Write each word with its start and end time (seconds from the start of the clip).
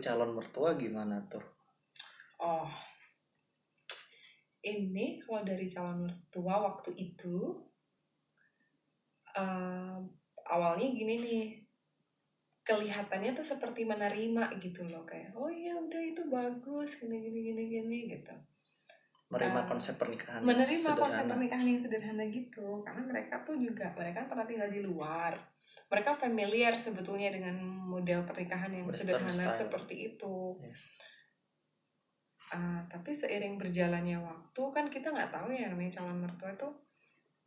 calon 0.00 0.34
mertua 0.34 0.74
gimana 0.74 1.20
tuh 1.30 1.58
Oh, 2.38 2.70
ini 4.62 5.18
kalau 5.18 5.42
dari 5.42 5.66
calon 5.66 6.06
mertua 6.06 6.70
waktu 6.70 6.94
itu 6.94 7.50
eh, 9.34 9.98
awalnya 10.46 10.86
gini 10.94 11.14
nih, 11.18 11.46
kelihatannya 12.62 13.34
tuh 13.34 13.42
seperti 13.42 13.82
menerima 13.82 14.54
gitu 14.62 14.86
loh 14.86 15.02
kayak, 15.02 15.34
oh 15.34 15.50
iya 15.50 15.74
udah 15.74 15.98
itu 15.98 16.22
bagus 16.30 17.02
gini 17.02 17.26
gini 17.26 17.40
gini 17.50 17.62
gini 17.66 17.98
gitu. 18.14 18.34
menerima 19.28 19.60
Ah, 19.60 19.68
konsep 19.68 19.98
pernikahan 20.00 20.40
Menerima 20.40 20.90
konsep 20.94 21.26
pernikahan 21.26 21.66
yang 21.66 21.80
sederhana 21.82 22.24
gitu, 22.30 22.80
karena 22.86 23.02
mereka 23.02 23.42
tuh 23.42 23.58
juga 23.58 23.92
mereka 23.98 24.30
pernah 24.30 24.46
tinggal 24.46 24.70
di 24.70 24.80
luar. 24.80 25.57
Mereka 25.86 26.10
familiar 26.18 26.74
sebetulnya 26.74 27.30
dengan 27.30 27.54
model 27.62 28.26
pernikahan 28.26 28.74
yang 28.74 28.84
Western 28.90 29.22
sederhana 29.22 29.46
style. 29.54 29.58
seperti 29.62 29.94
itu. 30.14 30.58
Yes. 30.58 30.78
Ah, 32.48 32.80
tapi 32.88 33.12
seiring 33.12 33.60
berjalannya 33.60 34.18
waktu 34.24 34.62
kan 34.72 34.88
kita 34.88 35.12
nggak 35.12 35.28
tahu 35.30 35.52
ya 35.52 35.68
namanya 35.68 36.00
calon 36.00 36.18
mertua 36.24 36.48
itu 36.56 36.68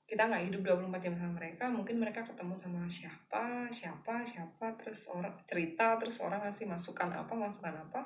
kita 0.06 0.28
nggak 0.28 0.52
hidup 0.52 0.62
24 0.76 1.02
jam 1.08 1.16
sama 1.18 1.34
mereka 1.40 1.72
mungkin 1.72 1.96
mereka 1.98 2.22
ketemu 2.22 2.54
sama 2.54 2.84
siapa 2.86 3.72
siapa 3.72 4.22
siapa 4.28 4.76
terus 4.78 5.08
orang 5.10 5.34
cerita 5.48 5.96
terus 5.98 6.20
orang 6.20 6.44
ngasih 6.46 6.68
masukan 6.68 7.10
apa 7.10 7.34
masukan 7.34 7.74
apa 7.80 8.04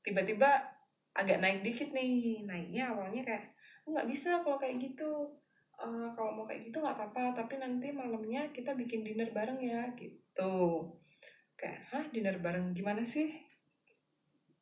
tiba-tiba 0.00 0.62
agak 1.12 1.42
naik 1.42 1.60
dikit 1.66 1.90
nih 1.90 2.46
naiknya 2.46 2.94
awalnya 2.94 3.20
kayak 3.26 3.50
"Oh, 3.84 3.92
nggak 3.92 4.08
bisa 4.08 4.40
kalau 4.46 4.56
kayak 4.56 4.78
gitu 4.80 5.26
Eh, 5.74 6.08
kalau 6.14 6.30
mau 6.30 6.44
kayak 6.46 6.70
gitu 6.70 6.78
nggak 6.78 6.94
apa-apa 6.94 7.34
tapi 7.34 7.58
nanti 7.58 7.90
malamnya 7.90 8.46
kita 8.54 8.78
bikin 8.78 9.02
dinner 9.02 9.28
bareng 9.34 9.58
ya 9.58 9.90
gitu. 9.98 10.86
Kayak 11.58 11.80
hah 11.90 12.04
dinner 12.14 12.38
bareng 12.38 12.70
gimana 12.70 13.02
sih? 13.02 13.34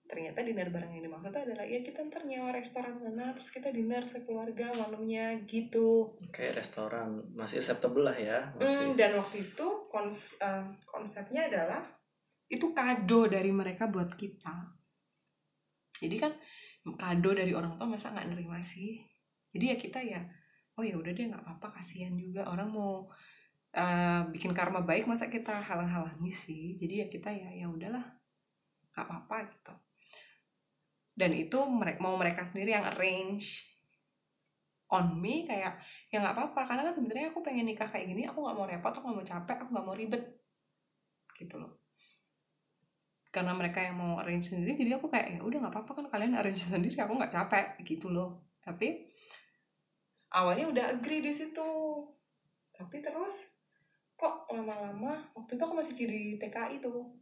Ternyata 0.09 0.45
dinner 0.45 0.69
bareng 0.73 0.93
yang 0.93 1.05
dimaksud 1.09 1.33
adalah 1.33 1.65
ya 1.65 1.81
kita 1.85 2.05
ntar 2.09 2.25
nyewa 2.25 2.53
restoran 2.53 3.01
mana 3.01 3.33
terus 3.37 3.53
kita 3.53 3.69
dinner 3.73 4.05
sekeluarga 4.09 4.73
malamnya 4.73 5.37
gitu. 5.45 6.17
Kayak 6.33 6.65
restoran. 6.65 7.29
Masih 7.37 7.61
acceptable 7.61 8.09
lah 8.09 8.17
ya 8.17 8.49
masih. 8.57 8.93
Hmm, 8.93 8.97
dan 8.97 9.13
waktu 9.21 9.53
itu 9.53 9.67
kons 9.93 10.41
eh, 10.41 10.65
konsepnya 10.89 11.49
adalah 11.53 11.85
itu 12.49 12.73
kado 12.73 13.29
dari 13.29 13.53
mereka 13.53 13.89
buat 13.89 14.17
kita. 14.17 14.81
Jadi 16.01 16.17
kan 16.17 16.33
kado 16.97 17.37
dari 17.37 17.53
orang 17.53 17.77
tua 17.77 17.85
masa 17.85 18.17
nggak 18.17 18.33
nerima 18.33 18.61
sih? 18.65 18.97
Jadi 19.53 19.65
ya 19.69 19.77
kita 19.77 20.01
ya 20.01 20.21
oh 20.79 20.85
ya 20.85 20.97
udah 20.97 21.13
deh 21.13 21.27
nggak 21.29 21.43
apa-apa 21.45 21.81
kasihan 21.81 22.15
juga. 22.17 22.49
Orang 22.49 22.73
mau 22.73 23.09
eh, 23.77 24.23
bikin 24.33 24.53
karma 24.57 24.81
baik 24.85 25.05
masa 25.09 25.29
kita 25.29 25.61
halang-halangi 25.61 26.33
sih? 26.33 26.77
Jadi 26.81 26.95
ya 27.05 27.07
kita 27.13 27.29
ya 27.33 27.49
ya 27.53 27.67
udahlah 27.69 28.05
nggak 28.93 29.07
apa-apa 29.09 29.37
gitu. 29.53 29.75
Dan 31.13 31.37
itu 31.37 31.59
mereka 31.69 32.01
mau 32.01 32.17
mereka 32.17 32.41
sendiri 32.45 32.73
yang 32.73 32.89
arrange 32.89 33.69
on 34.93 35.17
me 35.17 35.49
kayak 35.49 35.81
ya 36.13 36.21
nggak 36.21 36.37
apa-apa 36.37 36.69
karena 36.69 36.83
kan 36.85 36.93
sebenarnya 36.93 37.33
aku 37.33 37.41
pengen 37.41 37.65
nikah 37.65 37.89
kayak 37.89 38.13
gini 38.13 38.29
aku 38.29 38.45
nggak 38.45 38.57
mau 38.61 38.69
repot 38.69 38.93
aku 38.93 39.05
nggak 39.09 39.19
mau 39.25 39.29
capek 39.29 39.57
aku 39.61 39.71
nggak 39.77 39.87
mau 39.89 39.97
ribet. 39.97 40.23
Gitu 41.37 41.55
loh. 41.61 41.73
Karena 43.33 43.57
mereka 43.57 43.81
yang 43.81 43.97
mau 43.97 44.21
arrange 44.21 44.53
sendiri 44.53 44.77
jadi 44.77 45.01
aku 45.01 45.09
kayak 45.09 45.37
ya 45.37 45.41
udah 45.41 45.59
nggak 45.65 45.73
apa-apa 45.73 45.93
kan 46.01 46.07
kalian 46.13 46.33
arrange 46.37 46.65
sendiri 46.65 46.97
aku 46.97 47.13
nggak 47.17 47.33
capek. 47.33 47.67
Gitu 47.85 48.09
loh. 48.09 48.45
Tapi 48.65 49.12
awalnya 50.33 50.67
udah 50.69 50.85
agree 50.97 51.21
di 51.21 51.33
situ. 51.33 51.71
Tapi 52.73 53.05
terus 53.05 53.53
kok 54.17 54.49
lama-lama 54.49 55.19
waktu 55.37 55.59
itu 55.59 55.63
aku 55.63 55.75
masih 55.77 55.95
jadi 55.95 56.23
TKI 56.41 56.81
tuh. 56.81 57.13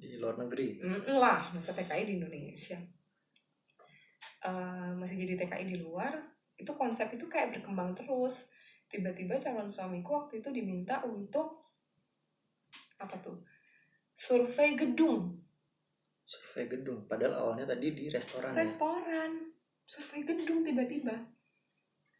Di 0.00 0.18
luar 0.18 0.40
negeri? 0.40 0.80
Mm, 0.82 1.20
lah 1.20 1.54
masa 1.54 1.72
TKI 1.72 2.04
di 2.04 2.14
Indonesia. 2.18 2.78
Eh, 4.40 4.90
masih 4.96 5.16
jadi 5.20 5.46
TKI 5.46 5.64
di 5.68 5.76
luar 5.78 6.16
itu 6.56 6.72
konsep 6.76 7.08
itu 7.14 7.30
kayak 7.30 7.54
berkembang 7.56 7.94
terus. 7.94 8.50
Tiba-tiba 8.90 9.38
calon 9.38 9.70
suamiku 9.70 10.26
waktu 10.26 10.42
itu 10.42 10.50
diminta 10.50 10.98
untuk 11.06 11.70
apa 12.98 13.16
tuh 13.22 13.38
survei 14.12 14.76
gedung. 14.76 15.38
Survei 16.26 16.66
gedung 16.68 17.06
padahal 17.06 17.46
awalnya 17.46 17.72
tadi 17.72 17.94
di 17.94 18.10
restoran 18.10 18.52
ya. 18.52 18.66
restoran. 18.66 19.30
Survei 19.86 20.26
gedung 20.26 20.66
tiba-tiba 20.66 21.39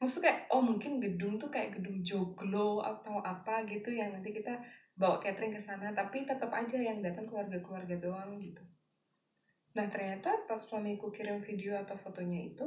maksudnya 0.01 0.33
kayak 0.33 0.41
oh 0.49 0.65
mungkin 0.65 0.97
gedung 0.97 1.37
tuh 1.37 1.53
kayak 1.53 1.77
gedung 1.77 2.01
joglo 2.01 2.81
atau 2.81 3.21
apa 3.21 3.69
gitu 3.69 3.93
yang 3.93 4.17
nanti 4.17 4.33
kita 4.33 4.57
bawa 4.97 5.21
catering 5.21 5.53
ke 5.53 5.61
sana 5.61 5.93
tapi 5.93 6.25
tetap 6.25 6.49
aja 6.49 6.81
yang 6.81 7.05
datang 7.05 7.29
keluarga-keluarga 7.29 8.01
doang 8.01 8.41
gitu. 8.41 8.65
Nah 9.77 9.87
ternyata 9.93 10.49
pas 10.49 10.57
suamiku 10.57 11.13
kirim 11.13 11.45
video 11.45 11.77
atau 11.77 12.01
fotonya 12.01 12.49
itu 12.49 12.65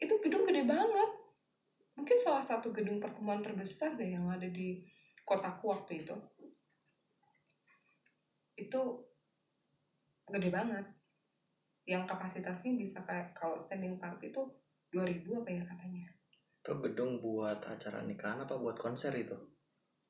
itu 0.00 0.14
gedung 0.24 0.48
gede 0.48 0.64
banget. 0.64 1.10
Mungkin 1.94 2.16
salah 2.18 2.42
satu 2.42 2.72
gedung 2.72 2.98
pertemuan 2.98 3.44
terbesar 3.44 3.94
deh 3.94 4.16
yang 4.16 4.26
ada 4.26 4.48
di 4.48 4.82
kotaku 5.22 5.68
waktu 5.68 6.00
itu. 6.00 6.16
Itu 8.56 9.04
gede 10.32 10.48
banget. 10.48 10.88
Yang 11.84 12.08
kapasitasnya 12.08 12.72
bisa 12.80 13.04
kayak 13.04 13.36
kalau 13.36 13.60
standing 13.60 14.00
party 14.00 14.32
itu 14.32 14.42
2000 14.88 15.44
apa 15.44 15.50
ya 15.52 15.62
katanya 15.68 16.13
itu 16.64 16.72
gedung 16.80 17.20
buat 17.20 17.60
acara 17.60 18.00
nikahan 18.08 18.40
apa 18.40 18.56
buat 18.56 18.80
konser 18.80 19.12
itu? 19.12 19.36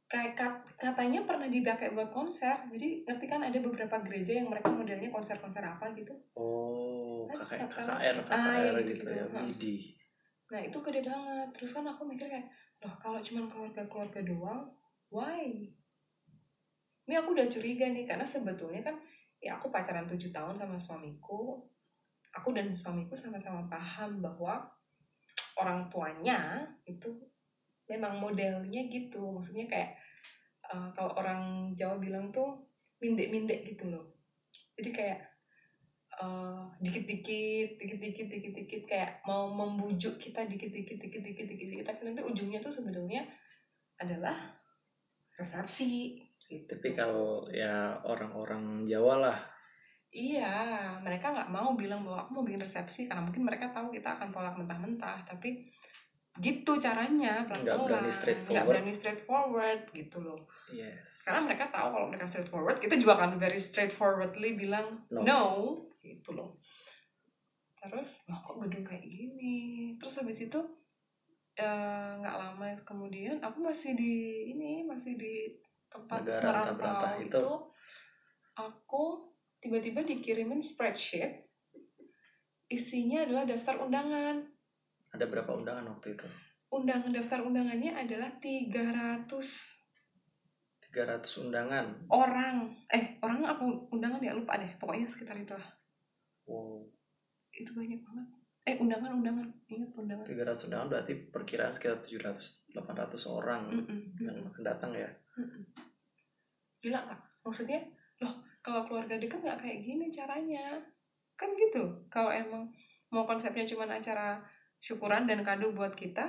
Kayak 0.06 0.38
kat- 0.38 0.62
katanya 0.78 1.26
pernah 1.26 1.50
dipakai 1.50 1.90
buat 1.90 2.14
konser. 2.14 2.54
Jadi 2.70 3.02
ngerti 3.02 3.26
kan 3.26 3.42
ada 3.42 3.58
beberapa 3.58 3.98
gereja 4.06 4.38
yang 4.38 4.46
mereka 4.46 4.70
modelnya 4.70 5.10
konser-konser 5.10 5.66
apa 5.66 5.90
gitu? 5.98 6.14
Oh 6.38 7.26
Kan 7.26 7.58
KKR? 7.58 7.66
KKR, 7.66 8.16
KKR 8.22 8.74
gitu, 8.86 9.02
gitu, 9.02 9.06
ya. 9.10 9.26
Widi. 9.34 9.74
Nah 10.54 10.60
itu 10.62 10.78
gede 10.78 11.02
banget. 11.02 11.48
Terus 11.58 11.70
kan 11.74 11.82
aku 11.90 12.06
mikir 12.06 12.30
kayak 12.30 12.46
loh 12.86 12.94
kalau 13.02 13.18
cuma 13.18 13.50
keluarga-keluarga 13.50 14.22
doang 14.22 14.70
why? 15.10 15.50
Ini 17.10 17.14
aku 17.18 17.34
udah 17.34 17.50
curiga 17.50 17.90
nih 17.90 18.06
karena 18.06 18.22
sebetulnya 18.22 18.78
kan 18.86 18.94
ya 19.42 19.58
aku 19.58 19.74
pacaran 19.74 20.06
tujuh 20.06 20.30
tahun 20.30 20.54
sama 20.54 20.78
suamiku. 20.78 21.66
Aku 22.30 22.54
dan 22.54 22.70
suamiku 22.78 23.18
sama-sama 23.18 23.66
paham 23.66 24.22
bahwa 24.22 24.70
orang 25.60 25.86
tuanya 25.90 26.66
itu 26.88 27.10
memang 27.88 28.18
modelnya 28.18 28.80
gitu. 28.88 29.38
Maksudnya 29.38 29.66
kayak 29.68 29.90
eh, 30.72 30.88
kalau 30.96 31.12
orang 31.18 31.72
Jawa 31.76 32.00
bilang 32.00 32.32
tuh 32.32 32.64
mindek-mindek 32.98 33.68
gitu 33.74 33.92
loh. 33.92 34.04
Jadi 34.74 34.90
kayak 34.90 35.20
eh, 36.18 36.62
dikit-dikit 36.80 37.68
dikit-dikit 37.78 38.26
dikit-dikit 38.30 38.82
kayak 38.88 39.20
mau 39.28 39.50
membujuk 39.52 40.16
kita 40.18 40.48
dikit-dikit 40.48 40.98
dikit-dikit 40.98 41.46
dikit-dikit 41.46 41.86
tapi 41.86 42.00
nanti 42.10 42.22
ujungnya 42.24 42.58
tuh 42.64 42.72
sebenarnya 42.72 43.28
adalah 44.00 44.36
resepsi. 45.36 46.18
Gitu 46.44 46.68
tapi 46.68 46.92
kalau 46.92 47.48
ya 47.48 47.96
orang-orang 48.04 48.84
Jawa 48.84 49.16
lah 49.16 49.53
Iya, 50.14 50.54
mereka 51.02 51.34
nggak 51.34 51.50
mau 51.50 51.74
bilang 51.74 52.06
bahwa 52.06 52.22
aku 52.22 52.30
mau 52.38 52.44
bikin 52.46 52.62
resepsi 52.62 53.10
karena 53.10 53.26
mungkin 53.26 53.42
mereka 53.42 53.74
tahu 53.74 53.90
kita 53.90 54.14
akan 54.14 54.30
tolak 54.30 54.54
mentah-mentah, 54.54 55.26
tapi 55.26 55.66
gitu 56.38 56.78
caranya 56.78 57.42
Nggak 57.42 57.62
pelan-pelan, 57.66 57.86
berani 57.86 58.10
straightforward. 58.14 58.54
nggak 58.54 58.66
berani 58.70 58.92
straightforward 58.94 59.80
gitu 59.90 60.18
loh. 60.22 60.40
yes 60.70 61.26
Karena 61.26 61.40
mereka 61.50 61.66
tahu 61.74 61.88
kalau 61.98 62.06
mereka 62.10 62.26
straightforward, 62.30 62.78
kita 62.78 62.94
juga 62.94 63.18
akan 63.18 63.42
very 63.42 63.58
straightforwardly 63.58 64.54
bilang 64.54 65.02
No. 65.10 65.22
no, 65.26 65.42
gitu 65.98 66.30
loh. 66.34 66.62
Terus, 67.82 68.30
loh 68.30 68.38
kok 68.38 68.56
gedung 68.62 68.86
kayak 68.86 69.02
gini? 69.02 69.94
Terus 69.98 70.14
habis 70.22 70.38
itu 70.46 70.60
eh, 71.58 72.10
nggak 72.22 72.36
lama 72.38 72.66
kemudian 72.86 73.42
aku 73.42 73.66
masih 73.66 73.98
di 73.98 74.46
ini 74.54 74.86
masih 74.86 75.18
di 75.18 75.58
tempat 75.90 76.22
merantau 76.22 77.18
itu. 77.18 77.30
itu 77.30 77.46
aku 78.54 79.33
tiba-tiba 79.64 80.04
dikirimin 80.04 80.60
spreadsheet 80.60 81.48
isinya 82.68 83.24
adalah 83.24 83.48
daftar 83.48 83.80
undangan. 83.80 84.44
Ada 85.16 85.24
berapa 85.24 85.56
undangan 85.56 85.88
waktu 85.96 86.12
itu? 86.12 86.28
Undangan 86.68 87.08
daftar 87.16 87.40
undangannya 87.48 87.96
adalah 87.96 88.28
300 88.36 89.24
300 90.92 91.42
undangan? 91.48 91.86
Orang. 92.12 92.76
Eh 92.92 93.16
orang 93.24 93.40
apa 93.48 93.64
undangan 93.88 94.20
ya? 94.20 94.36
Lupa 94.36 94.60
deh. 94.60 94.68
Pokoknya 94.76 95.08
sekitar 95.08 95.40
itu 95.40 95.56
lah 95.56 95.70
wow. 96.44 96.84
Itu 97.56 97.72
banyak 97.72 98.04
banget. 98.04 98.26
Eh 98.68 98.76
undangan 98.76 99.16
undangan. 99.16 99.48
Ingat 99.70 99.90
undangan. 99.96 100.24
300 100.28 100.66
undangan 100.68 100.88
berarti 100.92 101.14
perkiraan 101.32 101.72
sekitar 101.72 102.04
700 102.04 102.64
800 102.74 103.16
orang 103.30 103.70
Mm-mm. 103.70 104.18
yang 104.18 104.34
akan 104.50 104.62
datang 104.66 104.90
ya? 104.92 105.08
Mm-mm. 105.38 105.62
gila 106.84 107.00
nggak 107.00 107.20
maksudnya 107.40 107.80
loh 108.20 108.44
kalau 108.64 108.88
keluarga 108.88 109.20
dekat 109.20 109.44
nggak 109.44 109.60
kayak 109.60 109.78
gini 109.84 110.08
caranya. 110.08 110.80
Kan 111.36 111.52
gitu 111.54 112.08
kalau 112.08 112.32
emang 112.32 112.72
mau 113.12 113.28
konsepnya 113.28 113.68
cuma 113.68 113.84
acara 113.84 114.40
syukuran 114.80 115.28
dan 115.28 115.44
kado 115.44 115.70
buat 115.70 115.94
kita 115.94 116.24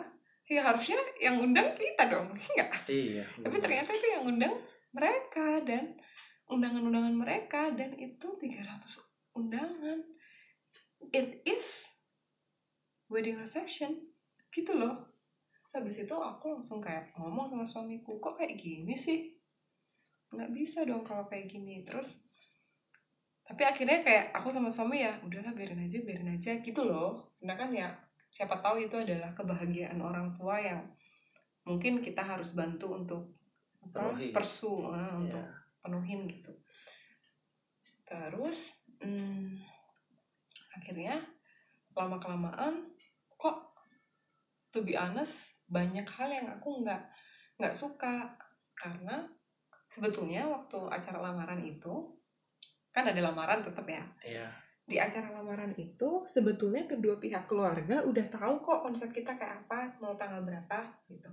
ya 0.45 0.61
harusnya 0.61 1.01
yang 1.17 1.41
undang 1.41 1.73
kita 1.73 2.05
dong 2.05 2.29
enggak 2.37 2.69
iya 2.85 3.25
tapi 3.41 3.57
ternyata 3.57 3.89
itu 3.89 4.07
yang 4.13 4.29
undang 4.29 4.53
mereka 4.93 5.57
dan 5.65 5.97
undangan-undangan 6.49 7.15
mereka 7.15 7.61
dan 7.73 7.91
itu 7.97 8.27
300 8.37 9.35
undangan. 9.35 9.99
It 11.11 11.41
is 11.45 11.91
wedding 13.09 13.41
reception 13.41 14.13
gitu 14.53 14.73
loh. 14.73 15.11
Terus 15.65 15.73
habis 15.81 15.95
itu 16.05 16.15
aku 16.15 16.55
langsung 16.55 16.79
kayak 16.79 17.13
ngomong 17.17 17.49
sama 17.49 17.65
suamiku 17.65 18.21
kok 18.21 18.37
kayak 18.37 18.57
gini 18.57 18.93
sih? 18.95 19.35
Nggak 20.31 20.53
bisa 20.53 20.85
dong 20.85 21.03
kalau 21.03 21.25
kayak 21.25 21.49
gini. 21.49 21.83
Terus 21.83 22.24
tapi 23.45 23.61
akhirnya 23.61 24.01
kayak 24.01 24.33
aku 24.33 24.49
sama 24.49 24.73
suami 24.73 25.05
ya 25.05 25.13
udahlah 25.21 25.53
biarin 25.53 25.85
aja 25.85 26.01
biarin 26.01 26.33
aja 26.33 26.51
gitu 26.65 26.81
loh. 26.81 27.29
Karena 27.37 27.53
kan 27.53 27.69
ya 27.69 27.89
siapa 28.25 28.57
tahu 28.57 28.81
itu 28.81 28.97
adalah 28.97 29.29
kebahagiaan 29.37 30.01
orang 30.01 30.33
tua 30.33 30.57
yang 30.57 30.81
mungkin 31.61 32.01
kita 32.01 32.25
harus 32.25 32.57
bantu 32.57 32.97
untuk 32.97 33.21
apa 33.85 34.17
Penuhi. 34.17 34.33
persu 34.33 34.89
ah, 34.89 35.13
untuk 35.21 35.37
ya 35.37 35.63
penuhin 35.85 36.25
gitu. 36.25 36.49
Terus 38.09 38.73
hmm, 38.97 39.61
akhirnya 40.73 41.21
lama 41.93 42.17
kelamaan 42.17 42.89
kok 43.37 43.77
to 44.73 44.81
be 44.81 44.97
honest 44.97 45.53
banyak 45.69 46.09
hal 46.09 46.29
yang 46.33 46.49
aku 46.49 46.81
nggak 46.81 47.01
nggak 47.61 47.77
suka. 47.77 48.33
Karena 48.73 49.21
sebetulnya 49.93 50.49
waktu 50.49 50.81
acara 50.89 51.21
lamaran 51.21 51.61
itu 51.61 52.09
kan 52.95 53.03
ada 53.11 53.19
lamaran 53.19 53.59
tetap 53.59 53.83
ya. 53.83 54.03
Iya. 54.23 54.47
Di 54.87 54.95
acara 54.95 55.35
lamaran 55.35 55.75
itu 55.75 56.23
sebetulnya 56.23 56.87
kedua 56.87 57.19
pihak 57.19 57.51
keluarga 57.51 57.99
udah 58.07 58.25
tahu 58.31 58.63
kok 58.63 58.87
konsep 58.87 59.11
kita 59.11 59.35
kayak 59.35 59.67
apa 59.67 59.99
mau 59.99 60.15
tanggal 60.15 60.47
berapa 60.47 60.79
gitu. 61.11 61.27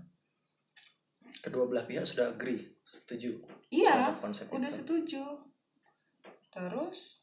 Kedua 1.39 1.71
belah 1.71 1.87
pihak 1.87 2.03
sudah 2.03 2.35
agree 2.35 2.67
setuju 2.83 3.39
iya 3.71 4.11
konsep 4.19 4.51
udah 4.51 4.67
itu. 4.67 4.79
setuju. 4.83 5.23
Terus 6.51 7.23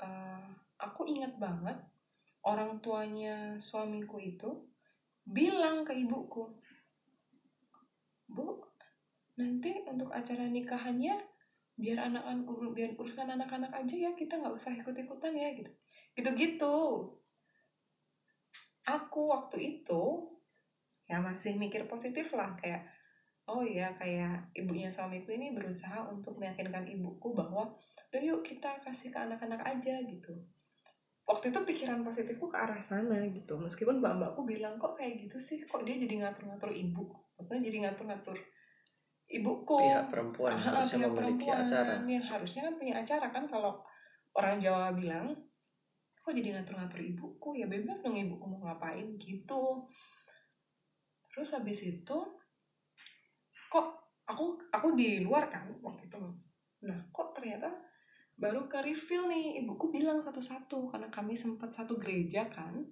eh, 0.00 0.48
aku 0.80 1.04
ingat 1.04 1.36
banget 1.36 1.76
orang 2.48 2.80
tuanya 2.80 3.60
suamiku 3.60 4.16
itu 4.16 4.64
bilang 5.26 5.82
ke 5.82 5.92
ibuku 5.92 6.46
bu 8.30 8.62
nanti 9.36 9.82
untuk 9.84 10.10
acara 10.14 10.46
nikahannya 10.46 11.18
biar 11.76 12.08
anak-anak 12.08 12.48
biar 12.72 12.90
urusan 12.96 13.28
anak-anak 13.28 13.68
aja 13.68 13.94
ya 14.08 14.10
kita 14.16 14.40
nggak 14.40 14.56
usah 14.56 14.72
ikut-ikutan 14.72 15.36
ya 15.36 15.52
gitu. 15.52 15.70
Gitu-gitu. 16.16 16.76
Aku 18.88 19.20
waktu 19.28 19.56
itu 19.60 20.02
ya 21.06 21.20
masih 21.20 21.54
mikir 21.60 21.84
positif 21.86 22.32
lah 22.34 22.56
kayak 22.58 22.82
oh 23.46 23.62
iya 23.62 23.94
kayak 23.94 24.50
ibunya 24.58 24.90
suamiku 24.90 25.30
ini 25.30 25.54
berusaha 25.54 26.10
untuk 26.10 26.34
meyakinkan 26.40 26.82
ibuku 26.88 27.30
bahwa 27.36 27.70
udah 28.10 28.22
yuk 28.24 28.42
kita 28.42 28.80
kasih 28.82 29.12
ke 29.12 29.18
anak-anak 29.20 29.62
aja 29.62 30.00
gitu. 30.02 30.34
Waktu 31.26 31.50
itu 31.50 31.60
pikiran 31.66 32.06
positifku 32.06 32.46
ke 32.46 32.56
arah 32.56 32.78
sana 32.78 33.26
gitu. 33.26 33.58
Meskipun 33.58 33.98
mbak-mbakku 33.98 34.46
bilang 34.46 34.78
kok 34.78 34.94
kayak 34.94 35.26
gitu 35.26 35.42
sih? 35.42 35.58
Kok 35.66 35.82
dia 35.82 35.98
jadi 35.98 36.22
ngatur-ngatur 36.22 36.70
ibu? 36.70 37.10
Maksudnya 37.34 37.66
jadi 37.66 37.78
ngatur-ngatur 37.82 38.38
ibuku. 39.26 39.78
Pihak 39.82 40.08
perempuan 40.10 40.54
Ah, 40.56 40.62
harusnya 40.80 40.98
pihak 41.02 41.10
memiliki 41.12 41.46
perempuan 41.46 41.66
acara. 41.66 41.94
yang 42.06 42.26
harusnya 42.26 42.60
kan 42.70 42.74
punya 42.78 42.94
acara 43.02 43.26
kan 43.30 43.44
kalau 43.46 43.72
orang 44.36 44.56
Jawa 44.62 44.92
bilang 44.94 45.26
kok 46.22 46.34
jadi 46.34 46.58
ngatur-ngatur 46.58 47.00
ibuku? 47.02 47.48
Ya 47.58 47.66
bebas 47.66 48.02
dong 48.02 48.18
ibuku 48.18 48.44
mau 48.46 48.66
ngapain 48.66 49.14
gitu. 49.18 49.86
Terus 51.30 51.48
habis 51.54 51.80
itu 51.84 52.18
kok 53.68 53.86
aku 54.26 54.58
aku 54.70 54.88
di 54.98 55.22
luar 55.22 55.46
kan 55.50 55.70
waktu 55.82 56.06
itu. 56.06 56.18
Nah 56.86 56.98
kok 57.10 57.34
ternyata 57.36 57.70
baru 58.36 58.68
ke 58.68 58.78
reveal 58.84 59.32
nih 59.32 59.64
ibuku 59.64 59.88
bilang 59.88 60.20
satu-satu 60.20 60.92
karena 60.92 61.08
kami 61.08 61.32
sempat 61.32 61.72
satu 61.72 61.96
gereja 61.96 62.44
kan 62.52 62.84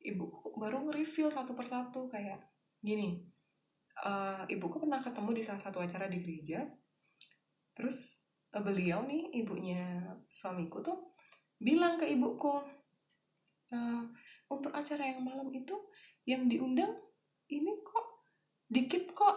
ibuku 0.00 0.56
baru 0.56 0.88
nge-reveal 0.88 1.28
satu 1.28 1.52
persatu 1.52 2.08
kayak 2.08 2.40
gini 2.80 3.20
eh, 4.04 4.42
ibuku 4.54 4.76
pernah 4.82 5.00
ketemu 5.02 5.30
di 5.34 5.42
salah 5.46 5.62
satu 5.62 5.78
acara 5.82 6.06
di 6.10 6.18
gereja. 6.22 6.60
Terus 7.76 7.98
eh, 8.54 8.62
beliau 8.62 9.00
nih 9.06 9.22
ibunya 9.40 9.82
suamiku 10.28 10.78
tuh 10.84 10.98
bilang 11.58 11.98
ke 11.98 12.06
ibuku 12.06 12.54
"Eh, 13.72 14.02
untuk 14.48 14.72
acara 14.72 15.04
yang 15.12 15.20
malam 15.24 15.48
itu 15.52 15.76
yang 16.28 16.48
diundang 16.48 16.92
ini 17.52 17.72
kok 17.84 18.06
dikit 18.68 19.04
kok. 19.16 19.36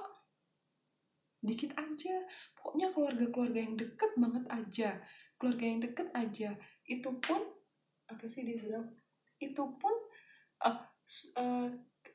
Dikit 1.41 1.73
aja. 1.73 2.15
Pokoknya 2.53 2.93
keluarga-keluarga 2.93 3.59
yang 3.65 3.75
deket 3.77 4.11
banget 4.17 4.45
aja. 4.49 4.89
Keluarga 5.41 5.65
yang 5.65 5.79
deket 5.81 6.07
aja. 6.13 6.49
Itu 6.85 7.17
pun 7.17 7.41
apa 8.05 8.25
sih 8.29 8.45
dia 8.45 8.61
bilang? 8.61 8.93
Itu 9.41 9.73
pun 9.81 9.95
s- 11.07 11.31
eh, 11.35 11.67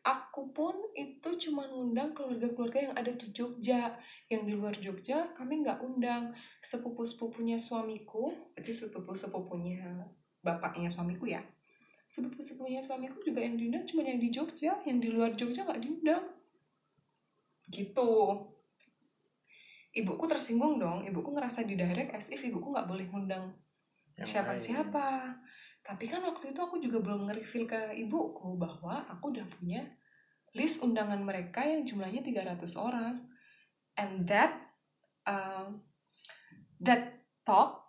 aku 0.07 0.55
pun 0.55 0.75
itu 0.95 1.51
cuma 1.51 1.67
ngundang 1.67 2.15
keluarga-keluarga 2.15 2.79
yang 2.79 2.95
ada 2.95 3.11
di 3.11 3.35
Jogja. 3.35 3.99
Yang 4.31 4.43
di 4.47 4.53
luar 4.55 4.75
Jogja 4.79 5.35
kami 5.35 5.67
nggak 5.67 5.83
undang. 5.83 6.31
Sepupu-sepupunya 6.63 7.59
suamiku 7.59 8.31
berarti 8.55 8.87
sepupu-sepupunya 8.87 10.07
bapaknya 10.47 10.87
suamiku 10.87 11.27
ya. 11.27 11.43
Sepupu-sepupunya 12.07 12.79
suamiku 12.79 13.19
juga 13.27 13.43
yang 13.43 13.59
diundang 13.59 13.83
cuma 13.83 14.07
yang 14.07 14.23
di 14.23 14.31
Jogja. 14.31 14.79
Yang 14.87 14.99
di 15.03 15.09
luar 15.11 15.35
Jogja 15.35 15.67
nggak 15.67 15.83
diundang. 15.83 16.23
Gitu. 17.67 18.13
Ibuku 19.91 20.25
tersinggung 20.31 20.79
dong. 20.79 21.03
Ibuku 21.03 21.35
ngerasa 21.35 21.67
di 21.67 21.75
direct 21.75 22.15
as 22.15 22.31
if 22.31 22.39
ibuku 22.47 22.71
nggak 22.71 22.87
boleh 22.87 23.11
ngundang 23.11 23.51
Yang 24.17 24.29
siapa 24.39 24.53
siapa 24.57 25.09
tapi 25.87 26.11
kan 26.11 26.19
waktu 26.27 26.51
itu 26.51 26.59
aku 26.59 26.83
juga 26.83 26.99
belum 26.99 27.31
nge-reveal 27.31 27.65
ke 27.71 27.81
ibuku 28.03 28.59
bahwa 28.59 29.07
aku 29.07 29.31
udah 29.31 29.47
punya 29.47 29.87
list 30.51 30.83
undangan 30.83 31.23
mereka 31.23 31.63
yang 31.63 31.87
jumlahnya 31.87 32.27
300 32.27 32.67
orang. 32.75 33.23
And 33.95 34.27
that 34.27 34.67
um, 35.31 35.87
that 36.83 37.23
talk 37.47 37.87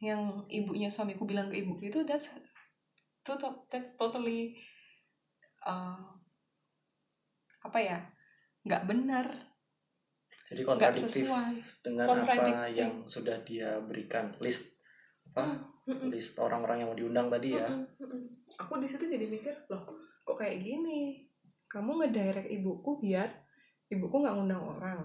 yang 0.00 0.48
ibunya 0.48 0.88
suamiku 0.88 1.28
bilang 1.28 1.52
ke 1.52 1.60
ibuku 1.60 1.92
itu 1.92 2.00
that's 2.08 2.32
total 3.26 3.66
that's 3.68 3.92
totally 4.00 4.56
uh, 5.68 6.16
apa 7.60 7.78
ya 7.78 7.98
nggak 8.64 8.88
benar. 8.88 9.26
Jadi 10.48 10.64
kontradiktif 10.64 11.28
sesuai. 11.28 11.84
dengan 11.84 12.24
apa 12.24 12.72
yang 12.72 13.04
sudah 13.04 13.36
dia 13.44 13.76
berikan 13.84 14.32
list 14.40 14.80
apa 15.28 15.76
Mm-mm. 15.88 16.12
list 16.12 16.36
orang-orang 16.36 16.84
yang 16.84 16.88
mau 16.92 16.98
diundang 17.00 17.32
tadi 17.32 17.56
ya 17.56 17.64
Mm-mm, 17.64 17.96
mm-mm. 17.96 18.22
Aku 18.58 18.76
di 18.76 18.90
situ 18.90 19.06
jadi 19.06 19.24
mikir 19.30 19.54
loh, 19.70 19.86
kok 20.26 20.34
kayak 20.34 20.58
gini? 20.58 21.30
Kamu 21.70 22.02
ngedirect 22.02 22.50
ibuku 22.50 22.98
biar 22.98 23.30
ibuku 23.86 24.18
nggak 24.18 24.34
ngundang 24.34 24.64
orang. 24.66 25.00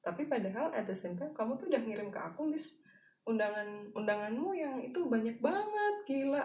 Tapi 0.00 0.30
padahal 0.30 0.70
at 0.72 0.86
the 0.86 0.94
same 0.94 1.18
time 1.18 1.34
kamu 1.34 1.58
tuh 1.58 1.66
udah 1.66 1.82
ngirim 1.82 2.08
ke 2.08 2.20
aku 2.20 2.48
list 2.48 2.80
undangan 3.28 3.90
undanganmu 3.92 4.54
yang 4.54 4.78
itu 4.80 5.02
banyak 5.10 5.42
banget 5.42 5.94
gila. 6.06 6.44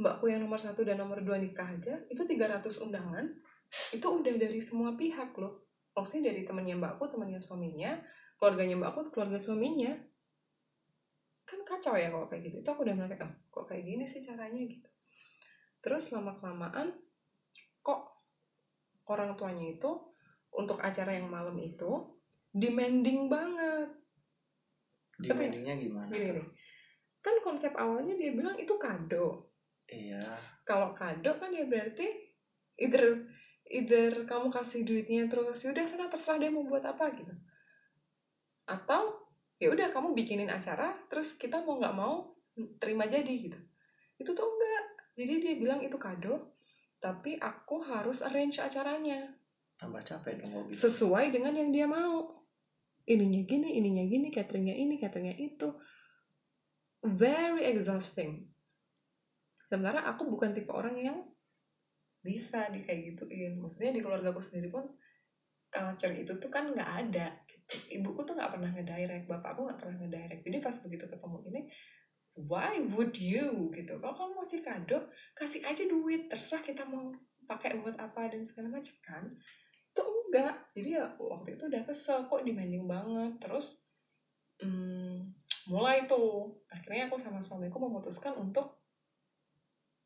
Mbakku 0.00 0.32
yang 0.32 0.40
nomor 0.40 0.56
satu 0.56 0.82
dan 0.82 0.96
nomor 0.96 1.20
dua 1.20 1.36
nikah 1.36 1.68
aja 1.76 2.00
itu 2.08 2.24
300 2.24 2.64
undangan 2.80 3.28
itu 3.92 4.06
udah 4.08 4.34
dari 4.40 4.58
semua 4.64 4.96
pihak 4.96 5.36
loh. 5.36 5.68
Maksudnya 5.92 6.32
dari 6.32 6.48
temannya 6.48 6.80
mbakku, 6.80 7.12
temannya 7.12 7.38
suaminya, 7.44 8.00
keluarganya 8.40 8.80
mbakku, 8.80 9.12
keluarga 9.12 9.36
suaminya 9.36 9.92
kan 11.50 11.60
kacau 11.66 11.98
ya 11.98 12.14
kalau 12.14 12.30
kayak 12.30 12.46
gitu. 12.46 12.62
Itu 12.62 12.70
aku 12.70 12.86
udah 12.86 12.94
ngeliat 12.94 13.18
oh, 13.26 13.32
kok 13.50 13.64
kayak 13.66 13.82
gini 13.82 14.06
sih 14.06 14.22
caranya? 14.22 14.62
Gitu. 14.62 14.88
Terus 15.82 16.14
lama 16.14 16.38
kelamaan 16.38 16.94
kok 17.82 18.22
orang 19.10 19.34
tuanya 19.34 19.74
itu 19.74 19.90
untuk 20.54 20.78
acara 20.78 21.10
yang 21.10 21.26
malam 21.26 21.58
itu 21.58 21.90
demanding 22.54 23.26
banget. 23.26 23.90
Demandingnya 25.18 25.74
gimana 25.76 26.14
gini 26.14 26.38
nih 26.38 26.48
kan 27.20 27.36
konsep 27.44 27.72
awalnya 27.76 28.16
dia 28.16 28.32
bilang 28.32 28.56
itu 28.56 28.74
kado. 28.80 29.52
Iya. 29.88 30.20
Kalau 30.64 30.96
kado 30.96 31.36
kan 31.36 31.52
ya 31.52 31.68
berarti 31.68 32.08
either 32.80 33.28
either 33.68 34.24
kamu 34.24 34.48
kasih 34.48 34.82
duitnya 34.82 35.28
terus 35.28 35.62
yaudah 35.62 35.84
sana 35.84 36.08
terserah 36.08 36.40
dia 36.40 36.50
mau 36.50 36.64
buat 36.64 36.82
apa 36.82 37.12
gitu. 37.12 37.32
Atau 38.64 39.29
ya 39.60 39.68
udah 39.68 39.92
kamu 39.92 40.16
bikinin 40.16 40.48
acara 40.48 40.96
terus 41.12 41.36
kita 41.36 41.60
mau 41.60 41.76
nggak 41.76 41.94
mau 41.94 42.32
terima 42.80 43.04
jadi 43.04 43.28
gitu. 43.28 43.58
Itu 44.16 44.32
tuh 44.32 44.48
enggak. 44.48 44.84
Jadi 45.20 45.32
dia 45.44 45.54
bilang 45.60 45.84
itu 45.84 46.00
kado 46.00 46.56
tapi 47.00 47.36
aku 47.36 47.84
harus 47.84 48.24
arrange 48.24 48.60
acaranya. 48.60 49.36
Tambah 49.76 50.00
capek 50.00 50.40
dong 50.40 50.72
gitu. 50.72 50.88
Sesuai 50.88 51.28
dengan 51.28 51.52
yang 51.52 51.70
dia 51.72 51.84
mau. 51.84 52.40
Ininya 53.04 53.44
gini 53.44 53.76
ininya 53.76 54.04
gini 54.08 54.28
cateringnya 54.32 54.76
ini 54.76 54.96
cateringnya 54.96 55.36
itu. 55.36 55.68
Very 57.04 57.68
exhausting. 57.68 58.48
Sementara 59.68 60.04
aku 60.08 60.28
bukan 60.28 60.52
tipe 60.52 60.68
orang 60.72 60.96
yang 60.96 61.18
bisa 62.20 62.68
di 62.68 62.84
kayak 62.84 63.16
gituin. 63.16 63.56
Maksudnya 63.56 63.96
di 63.96 64.00
keluarga 64.04 64.32
aku 64.32 64.44
sendiri 64.44 64.68
pun 64.68 64.84
culture 65.72 66.12
itu 66.12 66.32
tuh 66.36 66.52
kan 66.52 66.68
nggak 66.72 66.90
ada. 67.08 67.28
Ibuku 67.90 68.20
tuh 68.26 68.34
nggak 68.34 68.50
pernah 68.58 68.70
ngedirect 68.74 69.26
bapakku 69.30 69.66
nggak 69.66 69.78
pernah 69.78 69.96
ngedirect. 70.02 70.42
Jadi 70.42 70.58
pas 70.58 70.76
begitu 70.82 71.04
ketemu 71.06 71.38
ini 71.50 71.60
why 72.34 72.78
would 72.94 73.14
you? 73.18 73.70
gitu. 73.74 73.98
Kalau 73.98 74.14
kamu 74.14 74.32
masih 74.42 74.60
kado 74.62 74.98
kasih 75.34 75.62
aja 75.66 75.82
duit 75.86 76.30
terserah 76.30 76.62
kita 76.62 76.82
mau 76.86 77.14
pakai 77.46 77.82
buat 77.82 77.98
apa 77.98 78.30
dan 78.30 78.42
segala 78.42 78.78
macam 78.78 78.96
kan. 79.02 79.24
Itu 79.90 80.02
enggak. 80.02 80.54
Jadi 80.74 80.88
ya 80.98 81.06
waktu 81.18 81.58
itu 81.58 81.64
udah 81.66 81.82
kesel 81.86 82.26
kok 82.26 82.42
demanding 82.42 82.86
banget. 82.86 83.32
Terus 83.42 83.78
hmm, 84.62 85.30
mulai 85.70 86.06
tuh. 86.10 86.50
Akhirnya 86.70 87.10
aku 87.10 87.18
sama 87.18 87.38
suamiku 87.42 87.78
memutuskan 87.78 88.34
untuk 88.38 88.82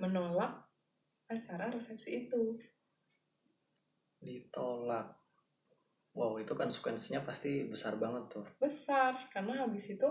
menolak 0.00 0.68
acara 1.28 1.72
resepsi 1.72 2.28
itu. 2.28 2.60
Ditolak 4.24 5.23
wow 6.14 6.38
itu 6.38 6.54
kan 6.54 6.70
konsekuensinya 6.70 7.26
pasti 7.26 7.66
besar 7.66 7.98
banget 7.98 8.30
tuh. 8.30 8.46
Besar 8.62 9.28
karena 9.34 9.66
habis 9.66 9.90
itu 9.90 10.06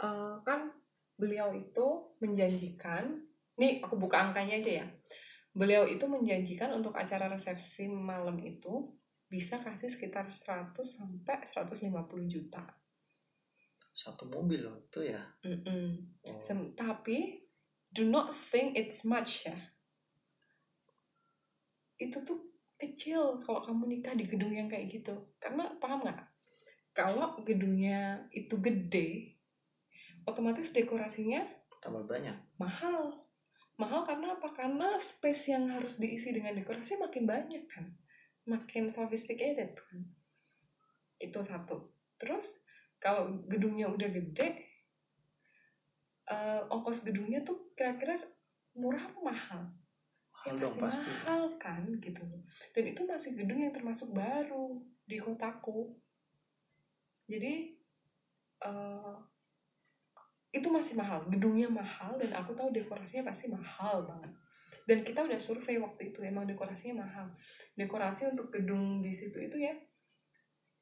uh, 0.00 0.40
kan 0.42 0.72
beliau 1.16 1.52
itu 1.52 2.16
menjanjikan 2.20 3.20
nih 3.56 3.80
aku 3.84 3.96
buka 4.00 4.20
angkanya 4.20 4.60
aja 4.60 4.72
ya. 4.84 4.86
Beliau 5.56 5.88
itu 5.88 6.04
menjanjikan 6.04 6.72
untuk 6.76 6.92
acara 6.96 7.28
resepsi 7.32 7.88
malam 7.88 8.36
itu 8.44 8.92
bisa 9.26 9.60
kasih 9.60 9.88
sekitar 9.88 10.28
100 10.28 10.76
sampai 10.84 11.40
150 11.44 11.88
juta. 12.28 12.62
Satu 13.96 14.28
mobil 14.28 14.60
loh 14.60 14.76
itu 14.76 15.08
ya? 15.08 15.20
Mm 15.40 15.58
-mm. 15.64 15.88
Oh. 16.28 16.68
tapi 16.76 17.48
do 17.92 18.04
not 18.04 18.36
think 18.36 18.76
it's 18.76 19.08
much 19.08 19.48
ya. 19.48 19.56
Itu 21.96 22.20
tuh 22.20 22.55
kecil 22.76 23.40
kalau 23.40 23.60
kamu 23.64 23.96
nikah 23.96 24.12
di 24.12 24.28
gedung 24.28 24.52
yang 24.52 24.68
kayak 24.68 24.88
gitu. 24.92 25.14
Karena 25.40 25.72
paham 25.80 26.04
nggak? 26.04 26.20
Kalau 26.96 27.40
gedungnya 27.44 28.24
itu 28.32 28.56
gede 28.56 29.36
otomatis 30.24 30.72
dekorasinya 30.72 31.44
tambah 31.80 32.02
banyak. 32.08 32.34
mahal. 32.58 33.14
Mahal 33.76 34.08
karena 34.08 34.34
apa? 34.34 34.48
Karena 34.56 34.96
space 34.96 35.52
yang 35.52 35.68
harus 35.68 36.00
diisi 36.00 36.32
dengan 36.32 36.56
dekorasi 36.56 36.96
makin 36.96 37.28
banyak 37.28 37.68
kan. 37.68 37.92
Makin 38.48 38.88
sophisticated 38.88 39.76
kan. 39.76 40.00
Itu 41.20 41.44
satu. 41.44 41.92
Terus 42.16 42.58
kalau 42.96 43.44
gedungnya 43.46 43.92
udah 43.92 44.08
gede 44.08 44.66
uh, 46.32 46.66
ongkos 46.72 47.04
gedungnya 47.06 47.44
tuh 47.44 47.70
kira-kira 47.76 48.18
murah 48.76 49.04
apa 49.04 49.20
mahal 49.22 49.62
mahal 50.46 50.54
ya, 50.54 50.62
dong 50.62 50.76
pasti. 50.78 51.10
mahal 51.10 51.42
kan 51.58 51.82
gitu 51.98 52.22
dan 52.70 52.84
itu 52.86 53.02
masih 53.02 53.30
gedung 53.34 53.58
yang 53.58 53.74
termasuk 53.74 54.14
baru 54.14 54.78
di 55.06 55.18
kotaku. 55.18 55.94
Jadi 57.26 57.74
uh, 58.62 59.18
itu 60.54 60.68
masih 60.70 60.94
mahal 60.98 61.26
gedungnya 61.26 61.66
mahal 61.70 62.14
dan 62.18 62.30
aku 62.38 62.54
tahu 62.54 62.70
dekorasinya 62.70 63.30
pasti 63.30 63.50
mahal 63.50 64.06
banget. 64.06 64.30
Dan 64.86 65.02
kita 65.02 65.26
udah 65.26 65.38
survei 65.42 65.82
waktu 65.82 66.14
itu 66.14 66.22
emang 66.22 66.46
dekorasinya 66.46 67.02
mahal. 67.02 67.26
Dekorasi 67.74 68.30
untuk 68.30 68.54
gedung 68.54 69.02
di 69.02 69.10
situ 69.10 69.38
itu 69.42 69.58
ya 69.58 69.74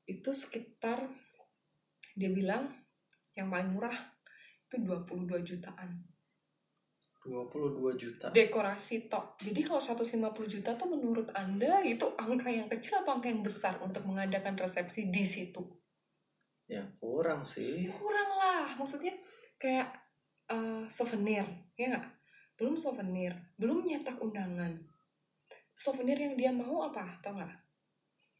itu 0.04 0.36
sekitar 0.36 1.08
dia 2.12 2.28
bilang 2.28 2.68
yang 3.32 3.48
paling 3.48 3.72
murah 3.72 4.12
itu 4.68 4.76
22 4.84 5.48
jutaan 5.48 6.04
22 7.24 7.96
juta. 7.96 8.28
Dekorasi 8.28 9.08
tok. 9.08 9.40
Jadi 9.40 9.64
kalau 9.64 9.80
150 9.80 10.20
juta 10.44 10.76
tuh 10.76 10.88
menurut 10.92 11.32
anda 11.32 11.80
itu 11.80 12.04
angka 12.20 12.52
yang 12.52 12.68
kecil 12.68 13.00
atau 13.00 13.16
angka 13.16 13.32
yang 13.32 13.40
besar 13.40 13.80
untuk 13.80 14.04
mengadakan 14.04 14.52
resepsi 14.60 15.08
di 15.08 15.24
situ? 15.24 15.64
Ya 16.68 16.84
kurang 17.00 17.48
sih. 17.48 17.88
Ya, 17.88 17.92
kurang 17.96 18.28
lah. 18.36 18.76
Maksudnya 18.76 19.16
kayak 19.56 19.88
uh, 20.52 20.84
souvenir 20.92 21.48
ya 21.80 21.96
nggak? 21.96 22.06
Belum 22.60 22.76
souvenir 22.76 23.32
belum 23.56 23.88
nyetak 23.88 24.20
undangan. 24.20 24.76
Souvenir 25.72 26.20
yang 26.20 26.36
dia 26.36 26.52
mau 26.52 26.84
apa 26.84 27.18
tau 27.24 27.32
nggak? 27.34 27.56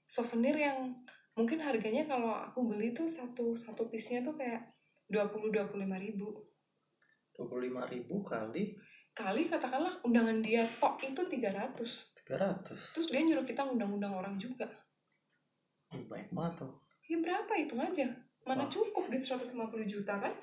Souvenir 0.05 0.61
yang 0.61 0.93
mungkin 1.35 1.59
harganya 1.59 2.07
kalau 2.07 2.31
aku 2.31 2.62
beli 2.69 2.95
tuh 2.95 3.09
satu 3.11 3.57
satu 3.59 3.91
piece-nya 3.91 4.23
tuh 4.23 4.38
kayak 4.38 4.62
dua 5.11 5.26
puluh 5.26 5.50
dua 5.50 5.67
puluh 5.67 5.88
lima 5.88 5.99
ribu 5.99 6.53
dua 7.35 7.47
puluh 7.50 7.67
lima 7.67 7.83
ribu 7.91 8.23
kali. 8.23 8.79
Kali 9.14 9.47
katakanlah 9.47 9.95
undangan 10.03 10.43
dia 10.43 10.67
tok 10.79 10.99
itu 11.03 11.23
tiga 11.31 11.50
ratus. 11.55 12.14
tiga 12.23 12.41
ratus. 12.41 12.95
Terus 12.95 13.09
dia 13.11 13.23
nyuruh 13.23 13.47
kita 13.47 13.62
undang-undang 13.62 14.14
orang 14.14 14.35
juga. 14.38 14.67
Baik 15.91 16.33
banget 16.35 16.64
tuh. 16.67 16.73
Ya 17.07 17.21
berapa 17.21 17.53
itu 17.61 17.75
aja? 17.79 18.09
Mana 18.49 18.67
Wah. 18.67 18.71
cukup 18.73 19.12
di 19.12 19.21
150 19.21 19.55
juta 19.87 20.14
kan? 20.19 20.35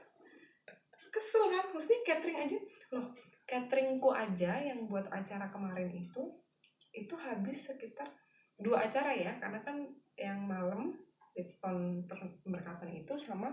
Kesel 1.12 1.52
kan? 1.52 1.66
Mesti 1.76 1.94
catering 2.08 2.38
aja. 2.48 2.58
Loh 2.96 3.12
cateringku 3.52 4.16
aja 4.16 4.64
yang 4.64 4.88
buat 4.88 5.12
acara 5.12 5.52
kemarin 5.52 5.92
itu 5.92 6.24
itu 6.96 7.16
habis 7.20 7.68
sekitar 7.68 8.08
dua 8.56 8.88
acara 8.88 9.12
ya. 9.12 9.36
Karena 9.42 9.60
kan 9.60 9.84
yang 10.16 10.48
malam 10.48 10.96
Bridgestone 11.32 12.06
pemberkatan 12.44 12.92
itu 12.92 13.16
sama 13.16 13.52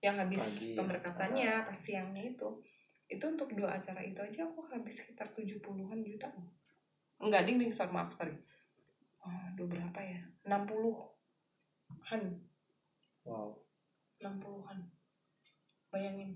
yang 0.00 0.16
habis 0.16 0.40
Pagi, 0.40 0.76
pemberkatannya 0.76 1.50
pas 1.68 1.76
siangnya 1.76 2.24
itu. 2.24 2.48
Itu 3.10 3.24
untuk 3.28 3.52
dua 3.52 3.76
acara 3.76 4.00
itu 4.00 4.16
aja 4.20 4.48
aku 4.48 4.64
habis 4.72 5.04
sekitar 5.04 5.28
tujuh 5.36 5.60
puluhan 5.60 6.00
juta. 6.00 6.28
Enggak 7.20 7.44
ding 7.44 7.60
ding 7.60 7.72
sorry 7.72 7.92
maaf 7.92 8.08
sorry. 8.12 8.32
Oh, 9.20 9.28
aduh 9.28 9.68
berapa 9.68 10.00
ya? 10.00 10.20
enam 10.48 10.64
puluhan. 10.64 12.22
Wow. 13.28 13.60
enam 14.24 14.34
puluhan. 14.40 14.78
Bayangin. 15.92 16.32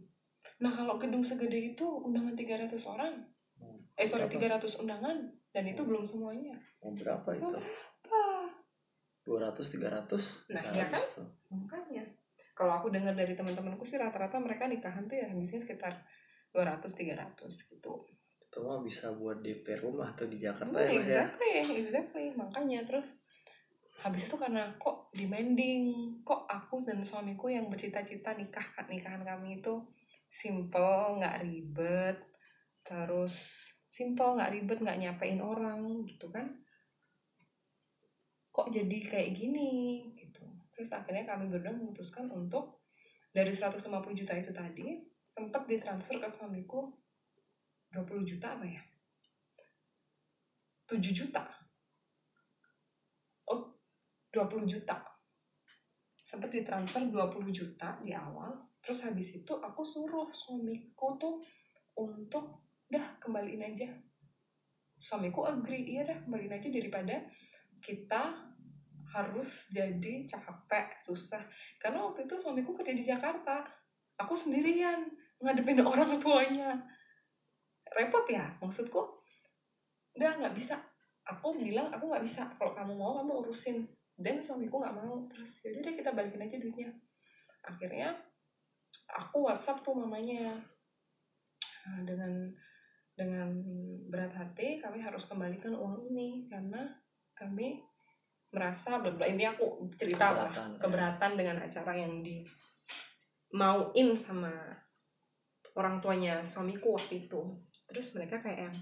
Nah 0.61 0.69
kalau 0.69 1.01
gedung 1.01 1.25
segede 1.25 1.73
itu 1.73 1.85
undangan 1.85 2.37
tiga 2.37 2.61
ratus 2.61 2.85
orang. 2.85 3.17
Hmm. 3.55 3.79
eh 3.95 4.05
sorry 4.05 4.27
tiga 4.27 4.51
ratus 4.51 4.83
undangan 4.83 5.15
dan 5.55 5.65
itu 5.65 5.81
hmm. 5.81 5.89
belum 5.89 6.05
semuanya. 6.05 6.59
Oh, 6.85 6.93
berapa 6.93 7.33
itu? 7.33 7.49
Berapa? 7.49 7.65
200 9.25 9.57
300 9.57 10.53
nah 10.53 10.63
ya 10.69 10.85
kan? 10.93 11.01
makanya 11.49 12.05
kalau 12.55 12.79
aku 12.79 12.89
dengar 12.89 13.19
dari 13.19 13.35
teman-temanku 13.35 13.83
sih 13.83 13.99
rata-rata 13.99 14.39
mereka 14.39 14.71
nikahan 14.71 15.11
tuh 15.11 15.19
ya 15.19 15.27
habisnya 15.27 15.59
sekitar 15.59 16.07
200 16.55 16.87
300 16.87 17.51
gitu. 17.51 17.93
Itu 18.39 18.59
mah 18.63 18.79
bisa 18.79 19.11
buat 19.11 19.43
DP 19.43 19.83
rumah 19.83 20.15
tuh 20.15 20.31
di 20.31 20.39
Jakarta 20.39 20.79
hmm, 20.79 20.87
ya? 20.87 20.91
exactly 21.03 21.51
ya? 21.51 21.65
exactly. 21.67 22.25
Makanya 22.39 22.87
terus 22.87 23.11
habis 24.07 24.31
itu 24.31 24.39
karena 24.39 24.71
kok 24.79 25.11
demanding 25.11 25.91
kok 26.23 26.47
aku 26.47 26.79
dan 26.79 27.03
suamiku 27.03 27.51
yang 27.51 27.67
bercita-cita 27.67 28.39
nikah 28.39 28.65
nikahan 28.87 29.27
kami 29.27 29.59
itu 29.59 29.83
simple 30.31 31.19
nggak 31.19 31.41
ribet 31.41 32.19
terus 32.85 33.67
simple 33.89 34.37
nggak 34.39 34.53
ribet 34.55 34.79
nggak 34.79 34.99
nyapain 35.03 35.43
orang 35.43 36.07
gitu 36.07 36.31
kan. 36.31 36.47
Kok 38.55 38.71
jadi 38.71 38.99
kayak 39.11 39.35
gini 39.35 39.71
terus 40.75 40.91
akhirnya 40.91 41.25
kami 41.25 41.47
berdua 41.47 41.71
memutuskan 41.71 42.27
untuk 42.29 42.83
dari 43.31 43.51
150 43.51 43.81
juta 44.15 44.35
itu 44.35 44.51
tadi 44.51 44.87
sempat 45.27 45.67
ditransfer 45.67 46.19
ke 46.19 46.29
suamiku 46.31 46.91
20 47.95 48.27
juta 48.27 48.59
apa 48.59 48.67
ya? 48.67 48.83
7 50.91 51.01
juta. 51.15 51.43
Oh 53.51 53.75
20 54.35 54.67
juta. 54.67 54.99
Sempat 56.23 56.51
ditransfer 56.51 57.07
20 57.07 57.55
juta 57.55 57.99
di 58.03 58.11
awal 58.11 58.55
terus 58.85 59.01
habis 59.01 59.33
itu 59.33 59.53
aku 59.57 59.81
suruh 59.81 60.29
suamiku 60.29 61.17
tuh 61.17 61.41
untuk 61.97 62.69
udah 62.93 63.17
kembaliin 63.23 63.65
aja. 63.65 63.89
Suamiku 64.99 65.47
agree 65.49 65.95
iya 65.95 66.05
dah 66.05 66.19
kembaliin 66.23 66.53
aja 66.53 66.69
daripada 66.69 67.17
kita 67.81 68.54
harus 69.15 69.71
jadi 69.71 70.27
capek 70.27 70.99
susah. 70.99 71.39
Karena 71.79 72.03
waktu 72.03 72.27
itu 72.27 72.35
suamiku 72.35 72.75
kerja 72.75 72.91
di 72.91 73.07
Jakarta. 73.07 73.63
Aku 74.19 74.35
sendirian 74.35 75.07
ngadepin 75.39 75.79
orang 75.87 76.19
tuanya. 76.19 76.75
Repot 77.95 78.27
ya 78.27 78.59
maksudku? 78.59 79.23
Udah 80.19 80.35
nggak 80.43 80.55
bisa. 80.59 80.75
Aku 81.31 81.55
bilang 81.55 81.95
aku 81.95 82.11
nggak 82.11 82.27
bisa. 82.27 82.43
Kalau 82.59 82.75
kamu 82.75 82.99
mau 82.99 83.23
kamu 83.23 83.47
urusin. 83.47 83.87
Dan 84.19 84.43
suamiku 84.43 84.83
nggak 84.83 84.99
mau. 84.99 85.23
Terus 85.31 85.63
yaudah 85.63 85.83
deh 85.87 85.95
kita 85.95 86.11
balikin 86.11 86.43
aja 86.43 86.59
duitnya. 86.59 86.91
Akhirnya 87.63 88.19
aku 89.15 89.47
WhatsApp 89.47 89.87
tuh 89.87 89.95
mamanya. 89.95 90.59
Nah, 91.87 92.03
dengan 92.03 92.51
dengan 93.15 93.47
berat 94.11 94.35
hati 94.35 94.83
kami 94.83 94.99
harus 94.99 95.31
kembalikan 95.31 95.75
uang 95.79 96.03
ini. 96.11 96.51
Karena 96.51 96.83
kami 97.39 97.94
merasa 98.55 99.03
bla 99.03 99.27
ini 99.27 99.43
aku 99.43 99.91
cerita 99.99 100.31
keberatan, 100.31 100.69
lah 100.71 100.79
keberatan 100.79 101.31
ya. 101.35 101.39
dengan 101.43 101.57
acara 101.67 101.93
yang 101.99 102.23
di 102.23 102.47
mauin 103.55 104.15
sama 104.15 104.51
orang 105.75 105.99
tuanya 105.99 106.47
suamiku 106.47 106.95
waktu 106.95 107.27
itu. 107.27 107.43
Terus 107.91 108.15
mereka 108.15 108.39
kayak 108.39 108.71
yang 108.71 108.77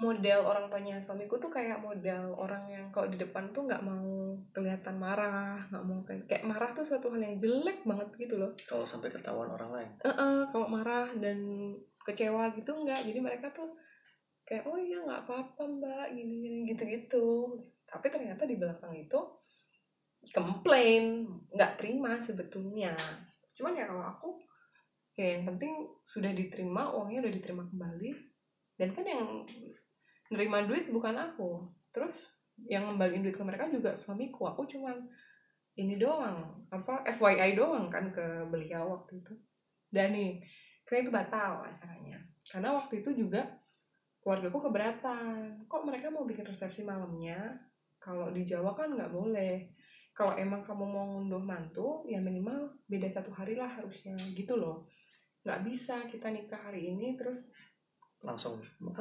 model 0.00 0.40
orang 0.42 0.66
tuanya 0.66 0.98
suamiku 0.98 1.38
tuh 1.38 1.52
kayak 1.52 1.78
model 1.78 2.34
orang 2.34 2.66
yang 2.66 2.90
kalau 2.90 3.06
di 3.06 3.20
depan 3.20 3.54
tuh 3.54 3.70
nggak 3.70 3.84
mau 3.86 4.34
kelihatan 4.50 4.98
marah 4.98 5.62
nggak 5.70 5.84
mau 5.86 6.02
kayak, 6.02 6.26
kayak 6.26 6.44
marah 6.48 6.74
tuh 6.74 6.82
suatu 6.82 7.12
hal 7.14 7.22
yang 7.22 7.36
jelek 7.38 7.84
banget 7.86 8.08
gitu 8.18 8.34
loh. 8.40 8.50
Kalau 8.66 8.82
sampai 8.82 9.12
ketahuan 9.12 9.52
orang 9.52 9.70
lain? 9.70 9.90
Uh 10.02 10.42
kalau 10.50 10.66
marah 10.66 11.06
dan 11.20 11.38
kecewa 12.02 12.50
gitu 12.56 12.72
nggak. 12.72 13.06
Jadi 13.06 13.20
mereka 13.22 13.52
tuh 13.54 13.70
kayak 14.42 14.66
oh 14.66 14.74
iya 14.76 14.98
nggak 15.00 15.22
apa-apa 15.22 15.62
mbak 15.64 16.06
gini 16.18 16.34
gini 16.42 16.58
gitu 16.74 16.82
gitu 16.84 17.28
tapi 17.92 18.08
ternyata 18.08 18.48
di 18.48 18.56
belakang 18.56 18.96
itu 18.96 19.20
komplain 20.32 21.28
nggak 21.52 21.76
terima 21.76 22.16
sebetulnya. 22.16 22.96
Cuman 23.52 23.76
ya 23.76 23.84
kalau 23.84 24.00
aku 24.00 24.28
ya 25.12 25.36
yang 25.36 25.44
penting 25.44 25.92
sudah 26.00 26.32
diterima 26.32 26.88
uangnya 26.96 27.28
udah 27.28 27.32
diterima 27.36 27.64
kembali. 27.68 28.10
Dan 28.80 28.96
kan 28.96 29.04
yang 29.04 29.44
nerima 30.32 30.64
duit 30.64 30.88
bukan 30.88 31.12
aku. 31.20 31.68
Terus 31.92 32.40
yang 32.64 32.88
ngembaliin 32.88 33.20
duit 33.20 33.36
ke 33.36 33.44
mereka 33.44 33.68
juga 33.68 33.92
suamiku. 33.92 34.48
Aku 34.48 34.64
cuman 34.64 34.96
ini 35.76 36.00
doang 36.00 36.64
apa 36.72 37.04
FYI 37.12 37.52
doang 37.52 37.92
kan 37.92 38.08
ke 38.08 38.48
beliau 38.48 38.88
waktu 38.88 39.20
itu. 39.20 39.36
Dan 39.92 40.16
nih 40.16 40.40
karena 40.88 41.00
itu 41.04 41.12
batal 41.12 41.52
acaranya. 41.68 42.18
Karena 42.48 42.72
waktu 42.72 43.04
itu 43.04 43.12
juga 43.12 43.44
keluargaku 44.24 44.70
keberatan. 44.70 45.68
Kok 45.68 45.82
mereka 45.84 46.08
mau 46.08 46.24
bikin 46.24 46.48
resepsi 46.48 46.86
malamnya 46.86 47.71
kalau 48.02 48.34
di 48.34 48.42
Jawa 48.42 48.74
kan 48.74 48.98
nggak 48.98 49.14
boleh. 49.14 49.70
Kalau 50.12 50.34
emang 50.36 50.60
kamu 50.66 50.84
mau 50.84 51.06
ngunduh 51.08 51.40
mantu 51.40 52.02
ya 52.04 52.20
minimal 52.20 52.74
beda 52.90 53.06
satu 53.06 53.30
hari 53.30 53.54
lah 53.54 53.70
harusnya. 53.70 54.18
Gitu 54.18 54.58
loh. 54.58 54.90
Nggak 55.46 55.60
bisa 55.62 56.02
kita 56.10 56.34
nikah 56.34 56.58
hari 56.58 56.90
ini 56.90 57.14
terus 57.14 57.54
langsung 58.22 58.54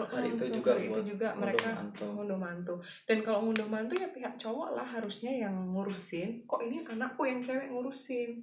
hari 0.09 0.33
itu 0.33 0.49
juga 0.49 0.73
hari 0.73 0.89
itu 0.89 1.13
juga 1.13 1.37
mereka 1.37 1.77
mantu. 1.77 2.05
ngunduh 2.13 2.39
mantu. 2.41 2.75
Dan 3.05 3.21
kalau 3.25 3.49
ngunduh 3.49 3.69
mantu 3.69 3.93
ya 3.97 4.09
pihak 4.09 4.37
cowok 4.37 4.77
lah 4.77 4.85
harusnya 4.85 5.33
yang 5.33 5.53
ngurusin. 5.73 6.45
Kok 6.45 6.61
ini 6.61 6.85
anakku 6.85 7.25
yang 7.25 7.41
cewek 7.41 7.69
ngurusin? 7.69 8.41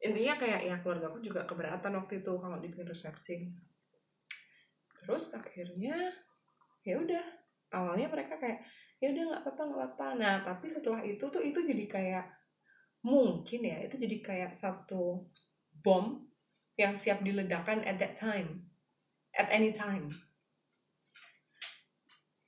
Intinya 0.00 0.34
kayak 0.40 0.60
ya 0.64 0.76
keluarga 0.80 1.12
aku 1.12 1.20
juga 1.20 1.44
keberatan 1.44 1.92
waktu 2.00 2.24
itu 2.24 2.32
kalau 2.40 2.56
dibikin 2.60 2.88
resepsi. 2.88 3.52
Terus 5.04 5.36
akhirnya 5.36 5.96
ya 6.80 6.96
udah 6.96 7.24
awalnya 7.70 8.10
mereka 8.10 8.36
kayak 8.38 8.62
ya 8.98 9.14
udah 9.14 9.24
nggak 9.30 9.42
apa-apa 9.46 9.62
nggak 9.62 9.78
apa-apa 9.78 10.06
nah 10.18 10.34
tapi 10.42 10.66
setelah 10.66 11.00
itu 11.02 11.24
tuh 11.24 11.40
itu 11.40 11.58
jadi 11.62 11.84
kayak 11.86 12.26
mungkin 13.00 13.60
ya 13.64 13.80
itu 13.80 13.96
jadi 13.96 14.16
kayak 14.20 14.52
satu 14.52 15.24
bom 15.80 16.20
yang 16.76 16.92
siap 16.92 17.24
diledakkan 17.24 17.80
at 17.84 17.96
that 17.96 18.16
time 18.16 18.70
at 19.36 19.48
any 19.50 19.70
time. 19.70 20.10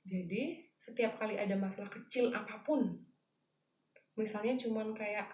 Jadi 0.03 0.67
setiap 0.75 1.15
kali 1.15 1.39
ada 1.39 1.55
masalah 1.55 1.87
kecil 1.87 2.27
apa 2.35 2.59
pun, 2.65 2.91
misalnya 4.19 4.59
cuman 4.59 4.91
kayak 4.91 5.31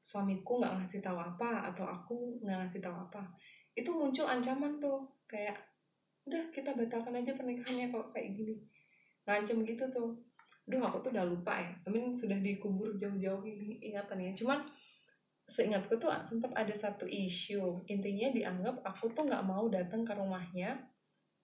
suamiku 0.00 0.62
nggak 0.62 0.72
ngasih 0.80 1.04
tahu 1.04 1.20
apa 1.20 1.68
atau 1.68 1.84
aku 1.84 2.40
nggak 2.40 2.64
ngasih 2.64 2.80
tahu 2.80 2.96
apa, 2.96 3.20
itu 3.76 3.90
muncul 3.92 4.24
ancaman 4.24 4.80
tuh 4.80 5.04
kayak 5.28 5.58
udah 6.24 6.42
kita 6.48 6.72
batalkan 6.72 7.20
aja 7.20 7.36
pernikahannya 7.36 7.92
kalau 7.92 8.08
kayak 8.08 8.32
gini, 8.32 8.56
ngancem 9.26 9.66
gitu 9.66 9.84
tuh. 9.90 10.14
Duh 10.66 10.82
aku 10.82 10.98
tuh 10.98 11.10
udah 11.14 11.26
lupa 11.26 11.54
ya, 11.58 11.70
tapi 11.86 12.10
sudah 12.10 12.38
dikubur 12.42 12.98
jauh-jauh 12.98 13.42
ini 13.46 13.78
ingatannya. 13.86 14.34
Cuman 14.34 14.66
seingatku 15.46 15.94
tuh 15.98 16.10
sempat 16.26 16.50
ada 16.58 16.74
satu 16.74 17.06
isu. 17.06 17.86
Intinya 17.86 18.34
dianggap 18.34 18.82
aku 18.82 19.10
tuh 19.14 19.30
nggak 19.30 19.46
mau 19.46 19.70
datang 19.70 20.02
ke 20.02 20.10
rumahnya 20.14 20.74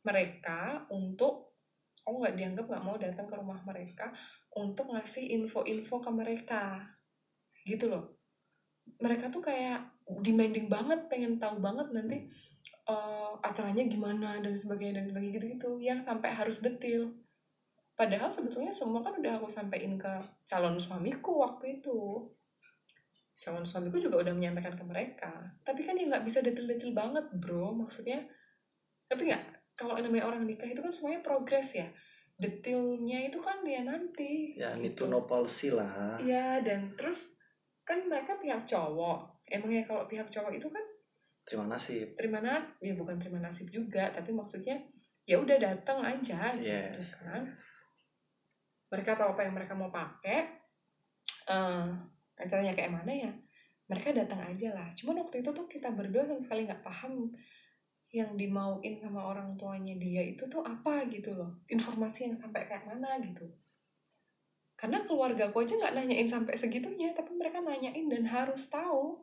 mereka 0.02 0.82
untuk 0.90 1.54
aku 2.02 2.18
nggak 2.18 2.34
dianggap 2.34 2.66
nggak 2.66 2.82
mau 2.82 2.98
datang 2.98 3.30
ke 3.30 3.34
rumah 3.38 3.62
mereka 3.62 4.10
untuk 4.58 4.90
ngasih 4.90 5.30
info-info 5.38 6.02
ke 6.02 6.10
mereka. 6.10 6.82
Gitu 7.62 7.86
loh. 7.86 8.18
Mereka 8.98 9.30
tuh 9.30 9.38
kayak 9.38 9.86
demanding 10.02 10.66
banget 10.66 11.06
pengen 11.06 11.38
tahu 11.38 11.62
banget 11.62 11.86
nanti 11.94 12.26
uh, 12.90 13.38
acaranya 13.38 13.86
gimana 13.86 14.42
dan 14.42 14.54
sebagainya 14.54 14.98
dan 14.98 15.06
sebagainya 15.14 15.32
gitu 15.38 15.46
gitu 15.54 15.70
yang 15.78 16.02
sampai 16.02 16.34
harus 16.34 16.58
detail 16.58 17.14
padahal 17.94 18.28
sebetulnya 18.32 18.72
semua 18.72 19.04
kan 19.04 19.14
udah 19.16 19.38
aku 19.38 19.48
sampaikan 19.48 19.94
ke 20.00 20.12
calon 20.48 20.76
suamiku 20.80 21.44
waktu 21.44 21.80
itu. 21.80 22.24
Calon 23.38 23.66
suamiku 23.66 23.98
juga 23.98 24.22
udah 24.22 24.34
menyampaikan 24.34 24.74
ke 24.74 24.84
mereka. 24.86 25.32
Tapi 25.66 25.82
kan 25.82 25.98
ya 25.98 26.08
nggak 26.08 26.24
bisa 26.24 26.40
detail-detail 26.40 26.92
banget 26.94 27.24
bro. 27.36 27.74
Maksudnya 27.74 28.22
tapi 29.06 29.28
nggak? 29.28 29.44
Kalau 29.72 29.98
namanya 29.98 30.28
orang 30.28 30.44
nikah 30.46 30.68
itu 30.68 30.78
kan 30.78 30.92
semuanya 30.92 31.20
progres 31.24 31.74
ya. 31.74 31.88
Detailnya 32.38 33.28
itu 33.28 33.38
kan 33.42 33.60
dia 33.66 33.82
nanti. 33.82 34.54
Ya 34.54 34.74
gitu. 34.78 35.08
itu 35.08 35.12
no 35.12 35.24
policy 35.26 35.74
lah. 35.74 36.16
Iya 36.22 36.62
dan 36.62 36.94
terus 36.94 37.34
kan 37.82 38.02
mereka 38.06 38.38
pihak 38.38 38.62
cowok. 38.64 39.42
Emangnya 39.48 39.84
kalau 39.84 40.06
pihak 40.06 40.30
cowok 40.30 40.54
itu 40.54 40.70
kan 40.70 40.84
terima 41.42 41.66
nasib. 41.66 42.14
terima 42.14 42.38
nasib 42.38 42.78
ya 42.78 42.94
bukan 42.94 43.16
terima 43.18 43.38
nasib 43.42 43.66
juga 43.68 44.08
tapi 44.14 44.30
maksudnya 44.30 44.78
ya 45.26 45.38
udah 45.38 45.58
datang 45.58 46.02
aja 46.02 46.54
gitu 46.58 46.70
yes. 46.70 46.98
gitu 46.98 47.16
kan 47.26 47.42
mereka 48.92 49.16
tahu 49.16 49.32
apa 49.32 49.48
yang 49.48 49.56
mereka 49.56 49.72
mau 49.72 49.88
pakai 49.88 50.44
uh, 51.48 51.88
acaranya 52.36 52.76
kayak 52.76 52.92
mana 52.92 53.12
ya 53.12 53.32
mereka 53.92 54.14
datang 54.16 54.40
aja 54.40 54.72
lah. 54.72 54.88
Cuman 54.96 55.20
waktu 55.20 55.44
itu 55.44 55.50
tuh 55.52 55.68
kita 55.68 55.92
berdua 55.92 56.24
sama 56.24 56.40
sekali 56.40 56.64
nggak 56.64 56.80
paham 56.80 57.28
yang 58.12 58.36
dimauin 58.36 59.00
sama 59.00 59.24
orang 59.24 59.56
tuanya 59.56 59.96
dia 59.96 60.24
itu 60.24 60.48
tuh 60.48 60.64
apa 60.64 61.04
gitu 61.12 61.36
loh. 61.36 61.60
Informasi 61.68 62.32
yang 62.32 62.36
sampai 62.40 62.64
kayak 62.64 62.88
mana 62.88 63.20
gitu. 63.20 63.44
Karena 64.80 65.04
keluarga 65.04 65.52
aku 65.52 65.68
aja 65.68 65.76
nggak 65.76 65.92
nanyain 65.92 66.24
sampai 66.24 66.56
segitunya 66.56 67.12
tapi 67.12 67.36
mereka 67.36 67.60
nanyain 67.60 68.08
dan 68.08 68.24
harus 68.24 68.72
tahu 68.72 69.20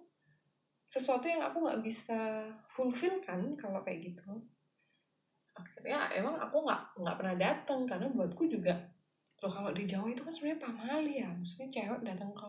sesuatu 0.90 1.26
yang 1.26 1.42
aku 1.42 1.66
nggak 1.66 1.82
bisa 1.82 2.46
fulfill 2.70 3.18
kan 3.26 3.42
kalau 3.58 3.82
kayak 3.82 4.14
gitu. 4.14 4.22
Akhirnya 5.58 6.14
emang 6.14 6.38
aku 6.38 6.62
nggak 6.62 6.82
nggak 6.94 7.18
pernah 7.18 7.36
datang 7.42 7.90
karena 7.90 8.08
buatku 8.14 8.46
juga 8.46 8.78
loh 9.40 9.52
kalau 9.52 9.72
di 9.72 9.88
Jawa 9.88 10.12
itu 10.12 10.22
kan 10.24 10.34
sebenarnya 10.36 10.60
pamali 10.60 11.14
ya. 11.24 11.30
Maksudnya 11.32 11.68
cewek 11.72 12.02
datang 12.04 12.32
ke 12.36 12.48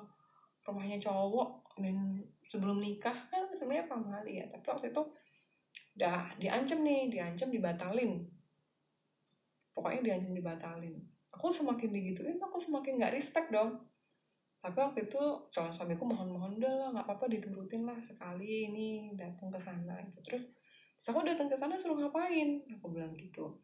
rumahnya 0.67 0.99
cowok 0.99 1.79
dan 1.81 2.19
sebelum 2.45 2.83
nikah 2.83 3.15
kan 3.31 3.47
sebenarnya 3.55 3.87
pamali 3.87 4.33
ya. 4.43 4.47
Tapi 4.51 4.67
waktu 4.67 4.87
itu 4.91 5.03
udah 5.99 6.35
diancam 6.39 6.79
nih 6.83 7.11
diancam 7.11 7.49
dibatalin. 7.51 8.23
Pokoknya 9.75 10.01
diancam 10.03 10.33
dibatalin. 10.35 10.97
Aku 11.31 11.47
semakin 11.49 11.95
digituin 11.95 12.39
aku 12.43 12.59
semakin 12.59 12.99
nggak 12.99 13.15
respect 13.15 13.55
dong. 13.55 13.79
Tapi 14.61 14.77
waktu 14.77 15.09
itu 15.09 15.23
calon 15.49 15.73
suamiku 15.73 16.05
mohon-mohon 16.05 16.61
udah 16.61 16.75
lah 16.77 16.89
nggak 16.93 17.07
apa-apa 17.09 17.33
diturutin 17.33 17.89
lah 17.89 17.97
sekali 17.97 18.69
ini 18.69 19.17
datang 19.17 19.49
ke 19.49 19.57
sana. 19.57 19.97
Gitu 20.05 20.21
terus 20.27 20.53
terus 21.01 21.07
aku 21.17 21.25
datang 21.25 21.49
ke 21.49 21.57
sana 21.57 21.81
suruh 21.81 21.97
ngapain? 21.97 22.61
Aku 22.77 22.93
bilang 22.93 23.17
gitu. 23.17 23.57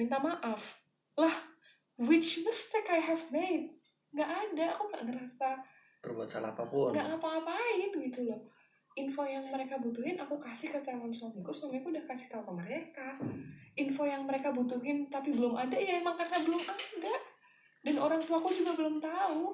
Minta 0.00 0.16
maaf. 0.16 0.80
Lah 1.20 1.45
which 2.00 2.44
mistake 2.44 2.88
I 2.92 3.00
have 3.00 3.24
made? 3.32 3.72
Nggak 4.12 4.30
ada 4.30 4.64
aku 4.76 4.82
nggak 4.92 5.04
ngerasa 5.12 5.48
berbuat 6.00 6.28
salah 6.30 6.54
apa 6.54 6.64
pun. 6.68 6.94
nggak 6.94 7.06
ngapa-ngapain 7.16 7.90
gitu 7.92 8.20
loh. 8.28 8.40
Info 8.96 9.28
yang 9.28 9.44
mereka 9.52 9.76
butuhin 9.76 10.16
aku 10.16 10.40
kasih 10.40 10.72
ke 10.72 10.80
calon 10.80 11.12
suamiku 11.12 11.52
suamiku 11.52 11.92
udah 11.92 12.04
kasih 12.08 12.32
tahu 12.32 12.48
ke 12.48 12.52
mereka. 12.56 13.08
Info 13.76 14.08
yang 14.08 14.24
mereka 14.24 14.56
butuhin 14.56 15.12
tapi 15.12 15.36
belum 15.36 15.52
ada 15.52 15.76
ya 15.76 16.00
emang 16.00 16.16
karena 16.16 16.40
belum 16.40 16.62
ada. 16.64 17.14
Dan 17.84 17.96
orang 18.00 18.20
tuaku 18.24 18.48
juga 18.56 18.72
belum 18.72 18.96
tahu. 19.02 19.52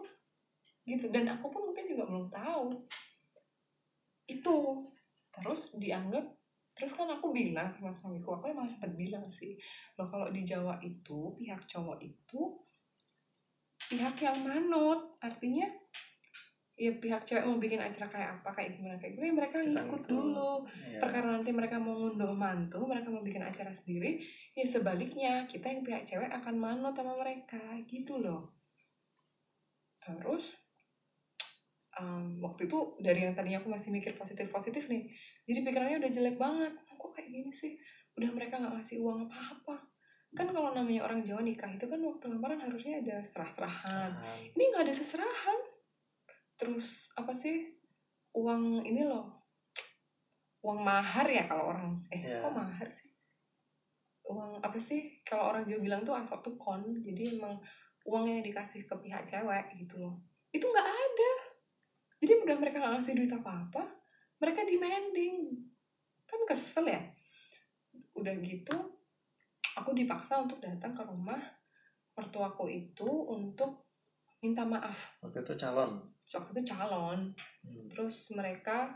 Gitu 0.86 1.10
dan 1.10 1.26
aku 1.34 1.50
pun 1.50 1.62
mungkin 1.70 1.90
juga 1.90 2.06
belum 2.06 2.26
tahu. 2.30 2.86
Itu. 4.30 4.86
Terus 5.32 5.74
dianggap 5.80 6.22
terus 6.72 6.96
kan 6.96 7.08
aku 7.08 7.30
bilang 7.36 7.68
sama 7.68 7.92
suamiku 7.92 8.40
aku 8.40 8.48
emang 8.48 8.64
sempat 8.64 8.96
bilang 8.96 9.28
sih 9.28 9.54
loh 10.00 10.08
kalau 10.08 10.32
di 10.32 10.40
Jawa 10.42 10.80
itu 10.80 11.36
pihak 11.36 11.68
cowok 11.68 12.00
itu 12.00 12.40
pihak 13.92 14.16
yang 14.24 14.38
manut. 14.40 15.20
Artinya 15.20 15.68
ya 16.72 16.88
pihak 16.98 17.22
cewek 17.28 17.44
mau 17.44 17.60
bikin 17.60 17.78
acara 17.78 18.08
kayak 18.08 18.30
apa 18.40 18.50
kayak 18.56 18.74
gimana 18.74 18.96
kayak 18.96 19.12
gimana 19.14 19.44
mereka 19.44 19.60
ngikut 19.60 20.02
dulu. 20.08 20.64
Ya. 20.88 20.98
perkara 21.04 21.36
nanti 21.36 21.52
mereka 21.52 21.76
mau 21.76 21.94
ngunduh 21.94 22.32
mantu 22.32 22.80
mereka 22.88 23.12
mau 23.12 23.20
bikin 23.20 23.44
acara 23.44 23.70
sendiri 23.70 24.18
ya 24.56 24.64
sebaliknya 24.64 25.44
kita 25.44 25.68
yang 25.68 25.84
pihak 25.84 26.02
cewek 26.08 26.32
akan 26.32 26.56
manut 26.56 26.96
sama 26.96 27.12
mereka. 27.20 27.60
Gitu 27.84 28.16
loh. 28.16 28.56
Terus 30.02 30.58
um, 32.00 32.40
waktu 32.40 32.66
itu 32.66 32.78
dari 32.98 33.28
yang 33.28 33.36
tadinya 33.36 33.60
aku 33.60 33.70
masih 33.70 33.92
mikir 33.92 34.16
positif 34.16 34.48
positif 34.48 34.88
nih 34.88 35.12
jadi 35.46 35.60
pikirannya 35.66 35.98
udah 36.02 36.12
jelek 36.12 36.36
banget. 36.38 36.72
Kok 36.94 37.10
kayak 37.10 37.30
gini 37.30 37.50
sih? 37.50 37.74
Udah 38.14 38.30
mereka 38.30 38.62
nggak 38.62 38.78
ngasih 38.78 39.02
uang 39.02 39.26
apa 39.26 39.38
apa 39.58 39.76
kan 40.32 40.48
kalau 40.48 40.72
namanya 40.72 41.04
orang 41.04 41.20
Jawa 41.20 41.44
nikah 41.44 41.68
itu 41.68 41.84
kan 41.84 42.00
waktu 42.00 42.32
lamaran 42.32 42.56
harusnya 42.56 43.04
ada 43.04 43.20
serah-serahan. 43.20 44.10
Ini 44.56 44.62
nggak 44.72 44.88
ada 44.88 44.94
seserahan. 44.96 45.58
Terus 46.56 47.12
apa 47.20 47.36
sih? 47.36 47.68
Uang 48.32 48.80
ini 48.80 49.04
loh. 49.04 49.28
Uang 50.64 50.80
mahar 50.80 51.28
ya 51.28 51.44
kalau 51.44 51.76
orang. 51.76 52.00
Eh 52.08 52.24
yeah. 52.24 52.40
kok 52.40 52.56
mahar 52.56 52.88
sih? 52.88 53.12
Uang 54.24 54.56
apa 54.64 54.78
sih? 54.80 55.20
Kalau 55.20 55.52
orang 55.52 55.68
juga 55.68 55.84
bilang 55.84 56.00
tuh 56.00 56.16
asok 56.16 56.40
tuh 56.40 56.54
kon. 56.56 56.80
Jadi 57.04 57.36
emang 57.36 57.60
uangnya 58.08 58.40
dikasih 58.40 58.88
ke 58.88 58.94
pihak 59.04 59.28
cewek 59.28 59.76
gitu 59.76 60.00
loh. 60.00 60.16
Itu 60.48 60.64
nggak 60.64 60.88
ada. 60.88 61.32
Jadi 62.24 62.32
udah 62.40 62.56
mereka 62.56 62.80
nggak 62.80 62.94
ngasih 62.96 63.20
duit 63.20 63.32
apa 63.36 63.68
apa 63.68 63.84
mereka 64.42 64.66
demanding. 64.66 65.54
Kan 66.26 66.42
kesel 66.42 66.90
ya. 66.90 67.02
Udah 68.18 68.34
gitu 68.42 68.74
aku 69.76 69.96
dipaksa 69.96 70.42
untuk 70.42 70.60
datang 70.60 70.92
ke 70.92 71.02
rumah 71.06 71.40
mertuaku 72.12 72.68
itu 72.68 73.08
untuk 73.08 73.88
minta 74.44 74.66
maaf. 74.66 75.16
Waktu 75.24 75.46
itu 75.46 75.54
calon? 75.56 76.02
Waktu 76.26 76.50
itu 76.58 76.62
calon. 76.74 77.20
Hmm. 77.62 77.86
terus 77.88 78.34
mereka 78.34 78.90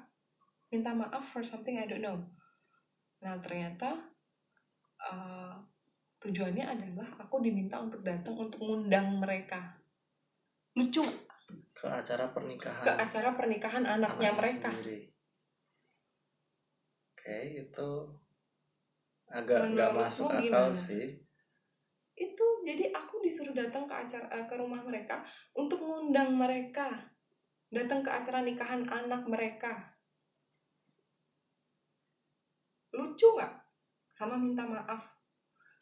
minta 0.69 0.93
maaf 0.93 1.23
for 1.23 1.41
something 1.41 1.79
I 1.79 1.89
don't 1.89 2.03
know. 2.05 2.19
Nah 3.23 3.39
ternyata 3.41 3.97
uh, 5.01 5.55
tujuannya 6.21 6.67
adalah 6.67 7.09
aku 7.23 7.41
diminta 7.41 7.81
untuk 7.81 8.05
datang 8.05 8.37
untuk 8.37 8.61
ngundang 8.61 9.17
mereka. 9.23 9.81
Lucu. 10.77 11.07
Ke 11.73 11.89
acara 11.89 12.29
pernikahan. 12.35 12.85
Ke 12.85 12.93
acara 12.93 13.31
pernikahan 13.33 13.85
anaknya 13.87 14.35
mereka. 14.37 14.69
sendiri. 14.69 15.16
Itu 17.35 17.91
agak 19.27 19.75
nggak 19.75 19.93
masuk 19.93 20.31
akal 20.31 20.71
gimana? 20.71 20.79
sih. 20.79 21.19
Itu 22.17 22.47
jadi 22.63 22.95
aku 22.95 23.21
disuruh 23.21 23.53
datang 23.53 23.85
ke 23.85 23.95
acara 23.95 24.27
eh, 24.33 24.47
ke 24.47 24.55
rumah 24.57 24.81
mereka 24.87 25.27
untuk 25.53 25.83
ngundang 25.83 26.35
mereka. 26.39 26.89
Datang 27.69 28.07
ke 28.07 28.11
acara 28.11 28.47
nikahan 28.47 28.87
anak 28.87 29.27
mereka. 29.27 29.75
Lucu 32.95 33.37
nggak? 33.37 33.53
Sama 34.09 34.39
minta 34.39 34.65
maaf. 34.65 35.03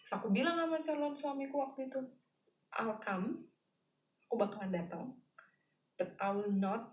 Terus 0.01 0.13
aku 0.19 0.33
bilang 0.35 0.59
sama 0.59 0.81
calon 0.81 1.15
suamiku 1.15 1.63
waktu 1.63 1.87
itu 1.87 2.01
I'll 2.75 2.99
come. 2.99 3.47
Aku 4.27 4.41
bakalan 4.41 4.73
datang 4.73 5.25
but 5.99 6.11
I 6.19 6.31
will 6.35 6.51
not 6.51 6.91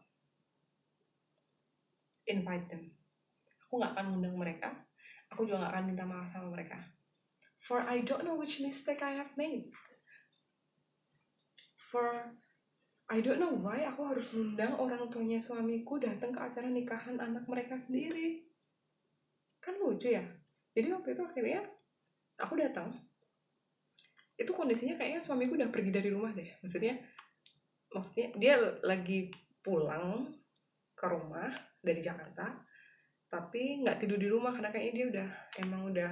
invite 2.30 2.70
them 2.70 2.94
aku 3.72 3.80
nggak 3.80 3.96
akan 3.96 4.06
ngundang 4.12 4.36
mereka 4.36 4.70
aku 5.32 5.48
juga 5.48 5.64
nggak 5.64 5.72
akan 5.72 5.86
minta 5.88 6.04
maaf 6.04 6.28
sama 6.28 6.52
mereka 6.52 6.76
for 7.62 7.86
I 7.86 8.02
don't 8.02 8.26
know 8.26 8.34
which 8.36 8.58
mistake 8.60 9.06
I 9.06 9.22
have 9.22 9.38
made. 9.38 9.70
For 11.78 12.34
I 13.08 13.22
don't 13.22 13.38
know 13.38 13.54
why 13.54 13.86
aku 13.86 14.10
harus 14.10 14.34
ngundang 14.34 14.74
orang 14.82 15.06
tuanya 15.14 15.38
suamiku 15.38 16.02
datang 16.02 16.34
ke 16.34 16.42
acara 16.42 16.66
nikahan 16.66 17.22
anak 17.22 17.46
mereka 17.46 17.78
sendiri. 17.78 18.42
Kan 19.62 19.78
lucu 19.78 20.10
ya. 20.10 20.26
Jadi 20.74 20.88
waktu 20.90 21.14
itu 21.14 21.22
akhirnya 21.22 21.62
aku 22.42 22.58
datang. 22.58 22.98
Itu 24.42 24.58
kondisinya 24.58 24.98
kayaknya 24.98 25.22
suamiku 25.22 25.54
udah 25.54 25.70
pergi 25.70 25.92
dari 25.94 26.10
rumah 26.10 26.34
deh. 26.34 26.50
Maksudnya 26.66 26.98
maksudnya 27.94 28.34
dia 28.42 28.56
lagi 28.82 29.30
pulang 29.62 30.34
ke 30.98 31.06
rumah 31.06 31.52
dari 31.84 32.02
Jakarta 32.02 32.71
tapi 33.32 33.80
nggak 33.80 33.96
tidur 33.96 34.20
di 34.20 34.28
rumah 34.28 34.52
karena 34.52 34.68
kayaknya 34.76 34.92
dia 34.92 35.06
udah 35.08 35.30
emang 35.64 35.82
udah 35.88 36.12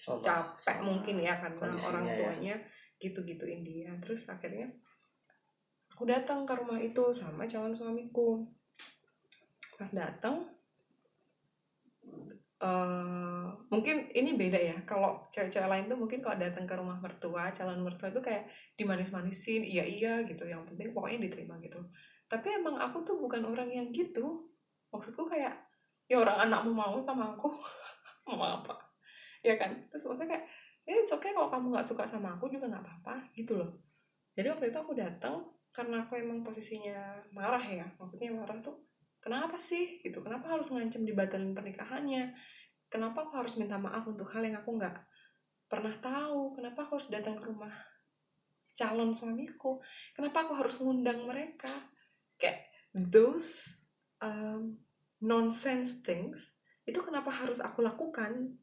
Sama- 0.00 0.24
capek 0.24 0.56
sama 0.64 0.80
mungkin 0.88 1.20
ya 1.20 1.36
karena 1.36 1.68
orang 1.76 2.04
ya. 2.08 2.16
tuanya 2.16 2.54
gitu-gituin 2.96 3.60
dia. 3.60 3.92
Terus 4.00 4.24
akhirnya 4.32 4.72
aku 5.92 6.08
datang 6.08 6.48
ke 6.48 6.56
rumah 6.56 6.80
itu 6.80 7.12
sama 7.12 7.44
calon 7.44 7.76
suamiku. 7.76 8.48
Pas 9.76 9.92
datang 9.92 10.48
eh 12.56 13.48
mungkin 13.68 14.08
ini 14.16 14.40
beda 14.40 14.56
ya. 14.56 14.76
Kalau 14.88 15.28
cewek-cewek 15.28 15.68
lain 15.68 15.92
tuh 15.92 16.00
mungkin 16.00 16.24
kalau 16.24 16.40
datang 16.40 16.64
ke 16.64 16.72
rumah 16.80 16.96
mertua 16.96 17.52
calon 17.52 17.84
mertua 17.84 18.08
itu 18.08 18.24
kayak 18.24 18.48
dimanis-manisin 18.80 19.60
iya 19.60 19.84
iya 19.84 20.24
gitu. 20.24 20.48
Yang 20.48 20.72
penting 20.72 20.96
pokoknya 20.96 21.28
diterima 21.28 21.60
gitu. 21.60 21.84
Tapi 22.24 22.56
emang 22.56 22.80
aku 22.80 23.04
tuh 23.04 23.20
bukan 23.20 23.44
orang 23.44 23.68
yang 23.68 23.92
gitu. 23.92 24.48
Maksudku 24.88 25.28
kayak 25.28 25.65
ya 26.06 26.22
orang 26.22 26.46
anakmu 26.46 26.72
mau 26.74 26.96
sama 27.02 27.34
aku. 27.34 27.50
Mau 28.26 28.42
apa? 28.42 28.74
Ya 29.46 29.54
kan? 29.54 29.70
Terus 29.86 30.10
maksudnya 30.10 30.34
kayak 30.34 30.44
ya 30.82 30.98
it's 30.98 31.14
okay 31.14 31.30
kalau 31.30 31.46
kamu 31.46 31.78
nggak 31.78 31.86
suka 31.86 32.02
sama 32.02 32.34
aku 32.34 32.50
juga 32.50 32.66
nggak 32.66 32.82
apa-apa 32.82 33.30
gitu 33.38 33.54
loh. 33.54 33.70
Jadi 34.34 34.50
waktu 34.50 34.66
itu 34.74 34.78
aku 34.78 34.98
datang 34.98 35.46
karena 35.70 36.02
aku 36.02 36.18
emang 36.18 36.42
posisinya 36.42 37.22
marah 37.30 37.62
ya. 37.62 37.86
Maksudnya 37.98 38.34
marah 38.34 38.58
tuh 38.58 38.82
kenapa 39.22 39.54
sih? 39.54 40.02
Gitu. 40.02 40.18
Kenapa 40.26 40.58
harus 40.58 40.70
ngancem 40.74 41.06
dibatalin 41.06 41.54
pernikahannya? 41.54 42.34
Kenapa 42.90 43.26
aku 43.26 43.38
harus 43.38 43.54
minta 43.58 43.78
maaf 43.78 44.06
untuk 44.06 44.26
hal 44.30 44.42
yang 44.42 44.58
aku 44.58 44.74
nggak 44.74 44.96
pernah 45.70 45.94
tahu? 45.98 46.54
Kenapa 46.54 46.86
aku 46.86 46.98
harus 46.98 47.10
datang 47.10 47.38
ke 47.38 47.46
rumah 47.46 47.74
calon 48.74 49.14
suamiku? 49.14 49.78
Kenapa 50.14 50.46
aku 50.46 50.54
harus 50.54 50.78
ngundang 50.82 51.26
mereka? 51.26 51.70
Kayak 52.38 52.70
those 52.94 53.82
um, 54.22 54.85
nonsense 55.20 56.04
things 56.04 56.56
itu 56.86 57.02
kenapa 57.02 57.34
harus 57.34 57.58
aku 57.58 57.82
lakukan? 57.82 58.54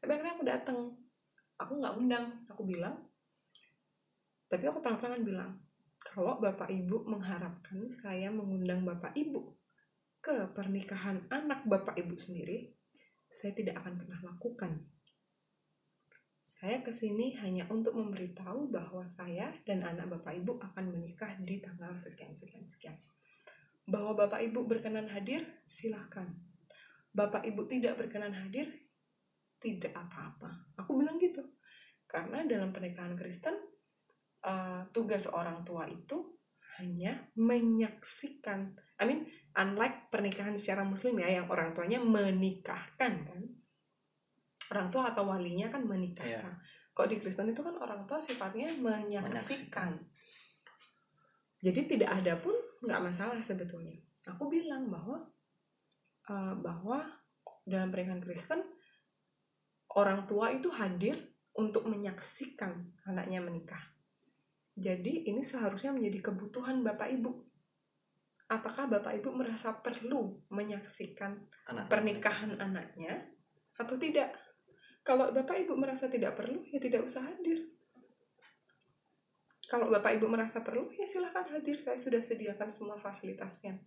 Tapi 0.00 0.10
akhirnya 0.12 0.34
aku 0.38 0.44
datang 0.48 0.78
aku 1.60 1.72
nggak 1.76 1.94
undang 1.98 2.26
aku 2.48 2.62
bilang. 2.64 2.96
Tapi 4.46 4.64
aku 4.64 4.78
terang-terangan 4.80 5.22
bilang 5.26 5.52
kalau 6.00 6.38
bapak 6.38 6.70
ibu 6.70 7.02
mengharapkan 7.04 7.90
saya 7.90 8.30
mengundang 8.30 8.86
bapak 8.86 9.12
ibu 9.18 9.58
ke 10.22 10.54
pernikahan 10.54 11.26
anak 11.28 11.66
bapak 11.66 11.98
ibu 11.98 12.14
sendiri 12.14 12.70
saya 13.28 13.52
tidak 13.52 13.82
akan 13.84 14.00
pernah 14.00 14.20
lakukan. 14.24 14.72
Saya 16.46 16.78
ke 16.80 16.94
sini 16.94 17.34
hanya 17.42 17.66
untuk 17.68 17.98
memberitahu 17.98 18.70
bahwa 18.70 19.02
saya 19.10 19.50
dan 19.66 19.82
anak 19.82 20.06
bapak 20.08 20.38
ibu 20.38 20.56
akan 20.62 20.94
menikah 20.94 21.34
di 21.42 21.58
tanggal 21.58 21.92
sekian 21.98 22.32
sekian 22.32 22.64
sekian 22.64 22.96
bahwa 23.86 24.18
bapak 24.18 24.42
ibu 24.42 24.66
berkenan 24.66 25.06
hadir 25.06 25.46
silahkan 25.70 26.26
bapak 27.16 27.48
ibu 27.48 27.64
tidak 27.64 27.96
berkenan 27.96 28.36
hadir 28.36 28.68
tidak 29.56 29.96
apa-apa. 29.96 30.76
Aku 30.76 31.00
bilang 31.00 31.16
gitu. 31.16 31.40
Karena 32.04 32.44
dalam 32.44 32.70
pernikahan 32.70 33.16
Kristen, 33.16 33.56
uh, 34.44 34.84
tugas 34.92 35.24
orang 35.32 35.64
tua 35.64 35.88
itu 35.88 36.36
hanya 36.76 37.16
menyaksikan. 37.40 38.76
I 39.00 39.04
mean, 39.08 39.24
unlike 39.56 40.12
pernikahan 40.12 40.60
secara 40.60 40.84
muslim 40.84 41.16
ya, 41.16 41.40
yang 41.40 41.48
orang 41.48 41.72
tuanya 41.72 41.98
menikahkan 42.04 43.12
kan. 43.24 43.40
Orang 44.68 44.88
tua 44.92 45.16
atau 45.16 45.24
walinya 45.24 45.72
kan 45.72 45.88
menikahkan. 45.88 46.60
Kok 46.92 47.08
di 47.08 47.16
Kristen 47.16 47.48
itu 47.48 47.64
kan 47.64 47.80
orang 47.80 48.04
tua 48.04 48.20
sifatnya 48.20 48.76
menyaksikan. 48.76 49.96
Jadi 51.66 51.98
tidak 51.98 52.14
ada 52.22 52.38
pun 52.38 52.54
nggak 52.86 53.02
masalah 53.02 53.42
sebetulnya. 53.42 53.98
Aku 54.30 54.46
bilang 54.46 54.86
bahwa 54.86 55.26
uh, 56.30 56.54
bahwa 56.62 57.02
dalam 57.66 57.90
pernikahan 57.90 58.22
Kristen 58.22 58.62
orang 59.98 60.30
tua 60.30 60.54
itu 60.54 60.70
hadir 60.70 61.18
untuk 61.58 61.90
menyaksikan 61.90 62.94
anaknya 63.02 63.42
menikah. 63.42 63.82
Jadi 64.78 65.26
ini 65.26 65.42
seharusnya 65.42 65.90
menjadi 65.90 66.30
kebutuhan 66.30 66.86
Bapak 66.86 67.10
Ibu. 67.10 67.32
Apakah 68.46 68.86
Bapak 68.86 69.18
Ibu 69.18 69.34
merasa 69.34 69.74
perlu 69.74 70.38
menyaksikan 70.54 71.34
Anak 71.66 71.90
pernikahan 71.90 72.54
anaknya 72.62 73.26
atau 73.74 73.98
tidak? 73.98 74.38
Kalau 75.02 75.34
Bapak 75.34 75.66
Ibu 75.66 75.74
merasa 75.74 76.06
tidak 76.06 76.38
perlu, 76.38 76.62
ya 76.70 76.78
tidak 76.78 77.02
usah 77.02 77.26
hadir. 77.26 77.66
Kalau 79.66 79.90
Bapak 79.90 80.14
Ibu 80.14 80.30
merasa 80.30 80.62
perlu, 80.62 80.86
ya 80.94 81.06
silahkan 81.06 81.42
hadir. 81.50 81.74
Saya 81.74 81.98
sudah 81.98 82.22
sediakan 82.22 82.70
semua 82.70 82.96
fasilitas 83.02 83.66
yang 83.66 83.78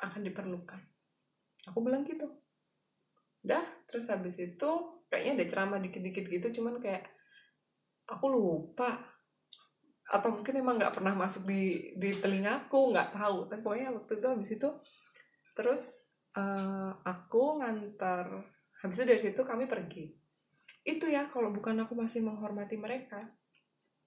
akan 0.00 0.24
diperlukan. 0.24 0.80
Aku 1.68 1.84
bilang 1.84 2.04
gitu. 2.08 2.24
Dah, 3.44 3.62
terus 3.84 4.08
habis 4.08 4.40
itu 4.40 4.70
kayaknya 5.12 5.42
ada 5.42 5.46
ceramah 5.52 5.78
dikit-dikit 5.84 6.24
gitu, 6.26 6.46
cuman 6.60 6.80
kayak 6.80 7.04
aku 8.08 8.26
lupa. 8.32 9.04
Atau 10.08 10.32
mungkin 10.32 10.56
emang 10.56 10.80
nggak 10.80 10.96
pernah 10.96 11.12
masuk 11.12 11.44
di 11.44 11.92
di 12.00 12.16
telingaku, 12.16 12.94
nggak 12.94 13.12
tahu. 13.12 13.52
Tapi 13.52 13.60
pokoknya 13.60 13.92
waktu 13.92 14.12
itu 14.16 14.26
habis 14.26 14.50
itu 14.54 14.68
terus 15.56 16.12
eh, 16.36 16.92
aku 17.08 17.64
ngantar 17.64 18.28
habis 18.84 19.00
itu 19.00 19.04
dari 19.08 19.20
situ 19.24 19.40
kami 19.40 19.64
pergi 19.64 20.12
itu 20.86 21.08
ya 21.08 21.26
kalau 21.32 21.50
bukan 21.50 21.80
aku 21.82 21.96
masih 21.96 22.22
menghormati 22.22 22.76
mereka 22.76 23.24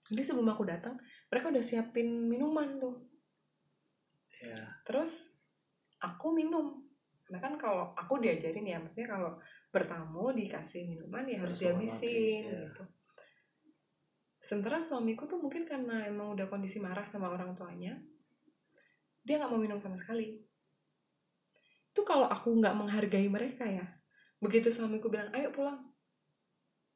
jadi 0.10 0.26
sebelum 0.26 0.50
aku 0.50 0.66
datang 0.66 0.98
mereka 1.30 1.54
udah 1.54 1.62
siapin 1.62 2.26
minuman 2.26 2.82
tuh. 2.82 2.98
Ya, 4.42 4.66
terus 4.82 5.30
aku 6.02 6.34
minum. 6.34 6.82
Karena 7.30 7.46
kan 7.46 7.54
kalau 7.62 7.94
aku 7.94 8.18
diajarin 8.18 8.66
ya 8.66 8.82
maksudnya 8.82 9.14
kalau 9.14 9.38
bertamu 9.70 10.34
dikasih 10.34 10.90
minuman 10.90 11.30
ya 11.30 11.38
harus 11.38 11.62
dihabisin 11.62 12.50
ya. 12.50 12.66
gitu. 12.66 12.84
Sementara 14.42 14.82
suamiku 14.82 15.30
tuh 15.30 15.38
mungkin 15.38 15.62
karena 15.70 16.10
emang 16.10 16.34
udah 16.34 16.50
kondisi 16.50 16.82
marah 16.82 17.06
sama 17.06 17.30
orang 17.30 17.54
tuanya 17.54 18.02
dia 19.22 19.38
nggak 19.38 19.52
mau 19.52 19.62
minum 19.62 19.78
sama 19.78 19.94
sekali. 19.94 20.42
Itu 21.94 22.02
kalau 22.02 22.26
aku 22.26 22.50
nggak 22.58 22.74
menghargai 22.74 23.30
mereka 23.30 23.70
ya. 23.70 23.86
Begitu 24.42 24.74
suamiku 24.74 25.14
bilang 25.14 25.30
ayo 25.38 25.54
pulang. 25.54 25.86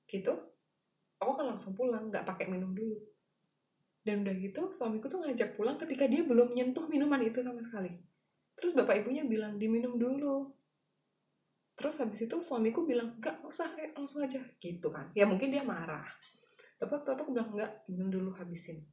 Gitu 0.09 0.52
aku 1.23 1.39
kan 1.39 1.45
langsung 1.55 1.73
pulang 1.73 2.11
nggak 2.11 2.27
pakai 2.27 2.51
minum 2.51 2.75
dulu. 2.75 2.99
Dan 4.03 4.27
udah 4.27 4.35
gitu 4.35 4.67
suamiku 4.75 5.07
tuh 5.07 5.23
ngajak 5.23 5.55
pulang 5.55 5.79
ketika 5.79 6.03
dia 6.11 6.27
belum 6.27 6.51
nyentuh 6.51 6.85
minuman 6.91 7.23
itu 7.23 7.39
sama 7.39 7.63
sekali. 7.63 7.95
Terus 8.59 8.75
bapak 8.75 9.01
ibunya 9.01 9.23
bilang 9.23 9.55
diminum 9.55 9.95
dulu. 9.95 10.51
Terus 11.73 12.03
habis 12.03 12.21
itu 12.21 12.37
suamiku 12.43 12.85
bilang 12.85 13.17
nggak 13.17 13.41
usah 13.47 13.73
eh, 13.79 13.95
langsung 13.95 14.21
aja. 14.21 14.43
Gitu 14.59 14.91
kan. 14.91 15.09
Ya 15.15 15.23
mungkin 15.23 15.49
dia 15.49 15.63
marah. 15.63 16.05
Tapi 16.77 16.91
waktu 16.91 17.15
itu 17.15 17.21
aku 17.23 17.31
bilang 17.31 17.55
enggak 17.55 17.71
minum 17.87 18.11
dulu 18.11 18.29
habisin. 18.35 18.83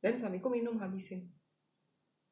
Dan 0.00 0.16
suamiku 0.16 0.48
minum 0.48 0.80
habisin. 0.80 1.28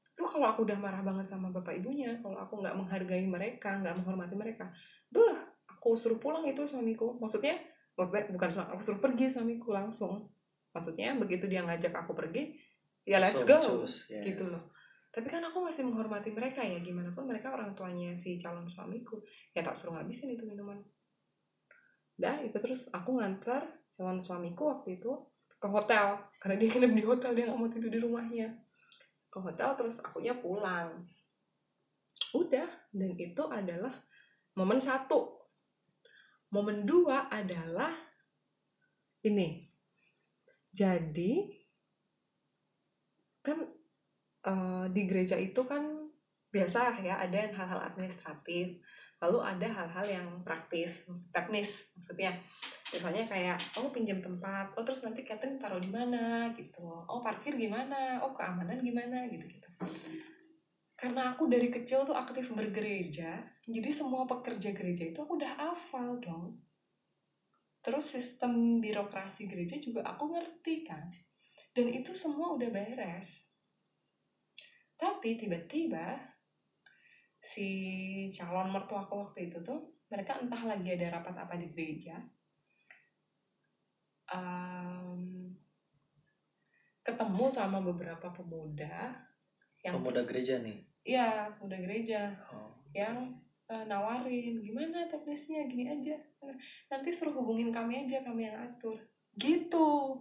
Itu 0.03 0.25
kalau 0.25 0.48
aku 0.48 0.64
udah 0.64 0.81
marah 0.81 1.05
banget 1.05 1.29
sama 1.29 1.53
bapak 1.53 1.77
ibunya 1.77 2.20
kalau 2.20 2.40
aku 2.40 2.61
nggak 2.61 2.77
menghargai 2.77 3.25
mereka 3.25 3.81
nggak 3.81 3.96
menghormati 3.96 4.37
mereka 4.37 4.68
beh 5.09 5.37
aku 5.68 5.96
suruh 5.96 6.20
pulang 6.20 6.44
itu 6.48 6.64
suamiku. 6.64 7.20
Maksudnya 7.20 7.57
maksudnya 7.96 8.24
bukan 8.33 8.48
suami 8.48 8.68
aku 8.72 8.83
suruh 8.83 9.00
pergi 9.02 9.26
suamiku 9.28 9.72
langsung. 9.74 10.28
Maksudnya 10.72 11.16
begitu 11.20 11.44
dia 11.48 11.61
ngajak 11.61 11.92
aku 11.92 12.16
pergi 12.16 12.57
ya 13.05 13.18
let's 13.18 13.42
So, 13.42 13.48
go 13.48 13.59
choose, 13.61 14.09
yes. 14.09 14.24
gitu 14.24 14.48
loh. 14.48 14.72
Tapi 15.12 15.28
kan 15.28 15.44
aku 15.44 15.61
masih 15.61 15.85
menghormati 15.85 16.33
mereka 16.33 16.64
ya 16.64 16.81
gimana 16.81 17.12
pun 17.12 17.28
mereka 17.28 17.52
orang 17.52 17.76
tuanya 17.76 18.16
si 18.16 18.40
calon 18.40 18.64
suamiku. 18.64 19.20
Ya 19.52 19.61
tak 19.61 19.76
suruh 19.76 19.92
ngabisin 19.92 20.33
itu 20.33 20.48
minuman. 20.48 20.81
Dah 22.16 22.40
itu 22.40 22.57
terus 22.57 22.88
aku 22.88 23.20
ngantar 23.20 23.68
calon 23.92 24.24
suamiku 24.24 24.72
waktu 24.72 24.96
itu 24.96 25.12
ke 25.61 25.68
hotel. 25.68 26.16
Karena 26.40 26.57
dia 26.57 26.68
nginep 26.72 26.92
di 26.96 27.05
hotel 27.05 27.31
dia 27.37 27.44
nggak 27.52 27.61
mau 27.61 27.68
tidur 27.68 27.92
di 27.92 28.00
rumahnya. 28.00 28.48
Ke 29.28 29.38
hotel 29.44 29.76
terus 29.76 30.00
akunya 30.00 30.33
pulang. 30.33 31.05
Udah 32.33 32.68
dan 32.88 33.12
itu 33.20 33.42
adalah 33.52 33.92
momen 34.57 34.81
satu 34.81 35.41
momen 36.53 36.85
dua 36.85 37.33
adalah 37.33 37.91
ini. 39.25 39.67
Jadi 40.73 41.49
kan 43.43 43.59
eh, 44.47 44.85
di 44.93 45.03
gereja 45.09 45.35
itu 45.41 45.65
kan 45.65 46.12
biasa 46.53 47.01
ya 47.01 47.17
ada 47.17 47.49
yang 47.49 47.57
hal-hal 47.57 47.81
administratif 47.81 48.77
lalu 49.25 49.38
ada 49.41 49.65
hal-hal 49.71 50.07
yang 50.07 50.29
praktis 50.45 51.09
teknis 51.33 51.95
maksudnya. 51.97 52.37
Misalnya 52.93 53.25
kayak 53.25 53.57
oh 53.81 53.88
pinjam 53.88 54.21
tempat 54.21 54.77
oh 54.77 54.85
terus 54.85 55.01
nanti 55.01 55.25
catering 55.25 55.57
taruh 55.57 55.81
di 55.81 55.88
mana? 55.88 56.53
Gitu. 56.53 56.85
Oh 56.85 57.25
parkir 57.25 57.57
gimana? 57.57 58.21
Oh 58.21 58.37
keamanan 58.37 58.85
gimana? 58.85 59.25
Gitu 59.31 59.47
gitu 59.49 59.69
karena 61.03 61.35
aku 61.35 61.51
dari 61.51 61.67
kecil 61.67 62.07
tuh 62.07 62.15
aktif 62.15 62.55
bergereja 62.55 63.43
jadi 63.67 63.91
semua 63.91 64.23
pekerja 64.23 64.71
gereja 64.71 65.11
itu 65.11 65.19
aku 65.19 65.35
udah 65.35 65.51
hafal 65.59 66.23
dong. 66.23 66.62
Terus 67.83 68.15
sistem 68.15 68.79
birokrasi 68.79 69.51
gereja 69.51 69.83
juga 69.83 70.07
aku 70.07 70.31
ngerti 70.31 70.87
kan? 70.87 71.11
Dan 71.75 71.91
itu 71.91 72.15
semua 72.15 72.55
udah 72.55 72.71
beres. 72.71 73.51
Tapi 74.95 75.35
tiba-tiba 75.35 76.23
si 77.43 77.67
calon 78.31 78.71
mertuaku 78.71 79.27
waktu 79.27 79.51
itu 79.51 79.59
tuh 79.67 79.83
mereka 80.07 80.38
entah 80.38 80.62
lagi 80.62 80.95
ada 80.95 81.19
rapat 81.19 81.35
apa 81.43 81.59
di 81.59 81.75
gereja 81.75 82.23
Em, 84.33 85.53
ketemu 87.05 87.45
sama 87.53 87.85
beberapa 87.85 88.33
pemuda 88.33 89.12
yang 89.85 90.01
Pemuda 90.01 90.25
gereja 90.25 90.57
nih. 90.65 90.91
Iya, 91.03 91.51
pemuda 91.59 91.79
gereja. 91.83 92.31
Oh. 92.51 92.71
yang 92.93 93.33
eh, 93.73 93.85
nawarin 93.88 94.61
gimana 94.61 95.09
teknisnya? 95.09 95.65
Gini 95.67 95.88
aja. 95.88 96.15
Nanti 96.93 97.09
suruh 97.11 97.33
hubungin 97.33 97.73
kami 97.73 98.07
aja 98.07 98.23
kami 98.23 98.47
yang 98.47 98.59
atur. 98.61 99.01
Gitu. 99.35 100.21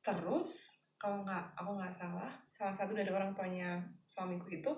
Terus 0.00 0.78
kalau 0.96 1.26
nggak 1.26 1.44
aku 1.54 1.70
nggak 1.78 1.94
salah 1.94 2.32
salah 2.50 2.74
satu 2.74 2.90
dari 2.90 3.10
orang 3.10 3.30
tuanya 3.30 3.78
suamiku 4.02 4.50
itu 4.50 4.72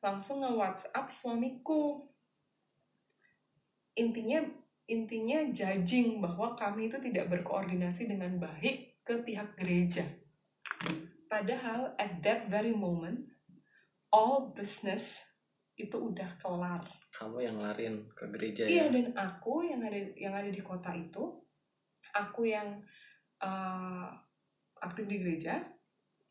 langsung 0.00 0.40
nge 0.40 0.52
WhatsApp 0.56 1.06
suamiku. 1.12 2.08
Intinya 3.94 4.42
intinya 4.84 5.38
judging 5.48 6.20
bahwa 6.20 6.52
kami 6.56 6.88
itu 6.92 6.98
tidak 7.00 7.30
berkoordinasi 7.32 8.10
dengan 8.10 8.36
baik 8.40 9.04
ke 9.04 9.14
pihak 9.22 9.56
gereja. 9.60 10.04
Padahal 11.28 11.92
at 12.00 12.20
that 12.24 12.48
very 12.48 12.72
moment 12.72 13.33
all 14.14 14.54
business 14.54 15.26
itu 15.74 15.98
udah 15.98 16.38
kelar 16.38 16.86
Kamu 17.10 17.42
yang 17.42 17.58
larin 17.58 18.06
ke 18.14 18.30
gereja 18.30 18.62
Iya 18.62 18.86
ya. 18.86 18.94
dan 18.94 19.06
aku 19.14 19.66
yang 19.66 19.82
ada 19.82 19.98
yang 20.14 20.34
ada 20.34 20.50
di 20.50 20.62
kota 20.62 20.90
itu, 20.94 21.30
aku 22.14 22.46
yang 22.46 22.78
uh, 23.42 24.10
aktif 24.82 25.06
di 25.06 25.22
gereja 25.22 25.62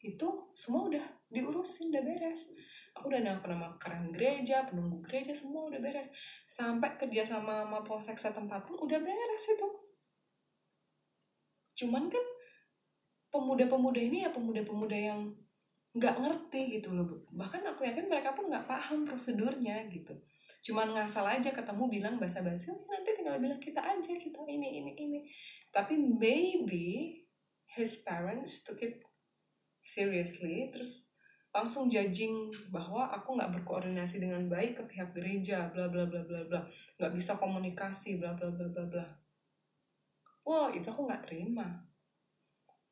itu 0.04 0.28
semua 0.56 0.92
udah 0.92 1.04
diurusin 1.32 1.88
udah 1.88 2.04
beres. 2.04 2.52
Aku 3.00 3.08
udah 3.10 3.24
nelfon 3.24 3.56
sama 3.56 3.72
keren 3.80 4.12
gereja, 4.12 4.68
penunggu 4.68 5.00
gereja 5.08 5.32
semua 5.32 5.72
udah 5.72 5.80
beres. 5.80 6.12
Sampai 6.52 7.00
kerja 7.00 7.24
sama 7.24 7.64
sama 7.64 7.80
polsek 7.82 8.20
setempat 8.20 8.68
pun 8.68 8.84
udah 8.84 9.00
beres 9.00 9.46
itu. 9.48 9.68
Cuman 11.80 12.12
kan 12.12 12.26
pemuda-pemuda 13.32 13.98
ini 14.04 14.28
ya 14.28 14.30
pemuda-pemuda 14.36 14.94
yang 14.94 15.32
nggak 15.94 16.16
ngerti 16.18 16.82
gitu 16.82 16.90
loh. 16.90 17.06
Bahkan 17.30 17.62
aku 17.70 17.86
yakin 17.86 18.10
mereka 18.10 18.34
pun 18.34 18.50
nggak 18.50 18.66
paham 18.66 19.06
prosedurnya 19.06 19.86
gitu. 19.94 20.14
Cuman 20.66 20.90
ngasal 20.98 21.30
aja 21.30 21.54
ketemu 21.54 21.86
bilang 21.92 22.16
basa-basi 22.18 22.74
"Oh, 22.74 22.82
nanti 22.90 23.14
tinggal 23.14 23.38
bilang 23.38 23.62
kita 23.62 23.78
aja 23.78 24.14
kita 24.18 24.42
ini 24.50 24.82
ini 24.82 24.92
ini. 24.98 25.20
Tapi 25.70 25.94
maybe 25.98 27.22
his 27.78 28.02
parents 28.02 28.66
took 28.66 28.82
it 28.82 29.06
seriously 29.84 30.74
terus 30.74 31.14
langsung 31.54 31.86
judging 31.86 32.50
bahwa 32.74 33.14
aku 33.14 33.38
nggak 33.38 33.62
berkoordinasi 33.62 34.18
dengan 34.18 34.50
baik 34.50 34.82
ke 34.82 34.84
pihak 34.90 35.14
gereja 35.14 35.70
bla 35.70 35.86
bla 35.86 36.10
bla 36.10 36.26
bla 36.26 36.42
bla. 36.50 36.62
Nggak 36.98 37.14
bisa 37.14 37.38
komunikasi 37.38 38.18
bla 38.18 38.34
bla 38.34 38.50
bla 38.50 38.66
bla 38.66 38.84
bla. 38.90 39.06
Wah 40.42 40.74
itu 40.74 40.90
aku 40.90 41.06
nggak 41.06 41.30
terima. 41.30 41.86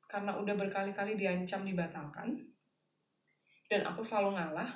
Karena 0.06 0.38
udah 0.38 0.54
berkali-kali 0.54 1.18
diancam 1.18 1.66
dibatalkan 1.66 2.51
dan 3.72 3.88
aku 3.88 4.04
selalu 4.04 4.36
ngalah. 4.36 4.68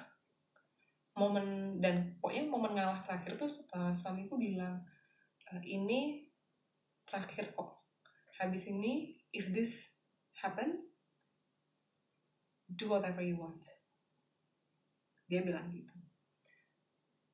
Momen 1.20 1.80
dan 1.84 2.16
pokoknya 2.20 2.48
momen 2.48 2.76
ngalah 2.76 3.04
terakhir 3.04 3.36
tuh 3.36 3.52
uh, 3.76 3.92
suamiku 3.96 4.40
bilang 4.40 4.80
"E, 5.48 5.60
ini 5.68 6.24
terakhir 7.04 7.52
kok. 7.52 7.84
Habis 8.40 8.72
ini 8.72 9.16
if 9.36 9.52
this 9.52 10.00
happen 10.40 10.80
do 12.68 12.92
whatever 12.92 13.20
you 13.24 13.36
want. 13.36 13.64
Dia 15.28 15.44
bilang 15.44 15.72
gitu. 15.72 15.96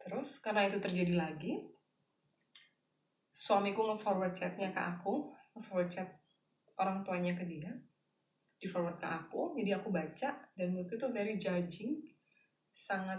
Terus 0.01 0.41
karena 0.41 0.65
itu 0.65 0.81
terjadi 0.81 1.13
lagi 1.13 1.53
suamiku 3.29 3.89
nge-forward 3.89 4.37
chatnya 4.37 4.69
ke 4.69 4.81
aku 4.81 5.33
nge-forward 5.57 5.89
chat 5.89 6.09
orang 6.77 7.01
tuanya 7.01 7.33
ke 7.33 7.45
dia 7.49 7.73
di 8.61 8.69
forward 8.69 9.01
ke 9.01 9.09
aku 9.09 9.57
jadi 9.57 9.81
aku 9.81 9.89
baca 9.89 10.29
dan 10.53 10.65
menurutku 10.69 11.01
itu 11.01 11.07
very 11.09 11.35
judging 11.41 11.97
sangat 12.77 13.17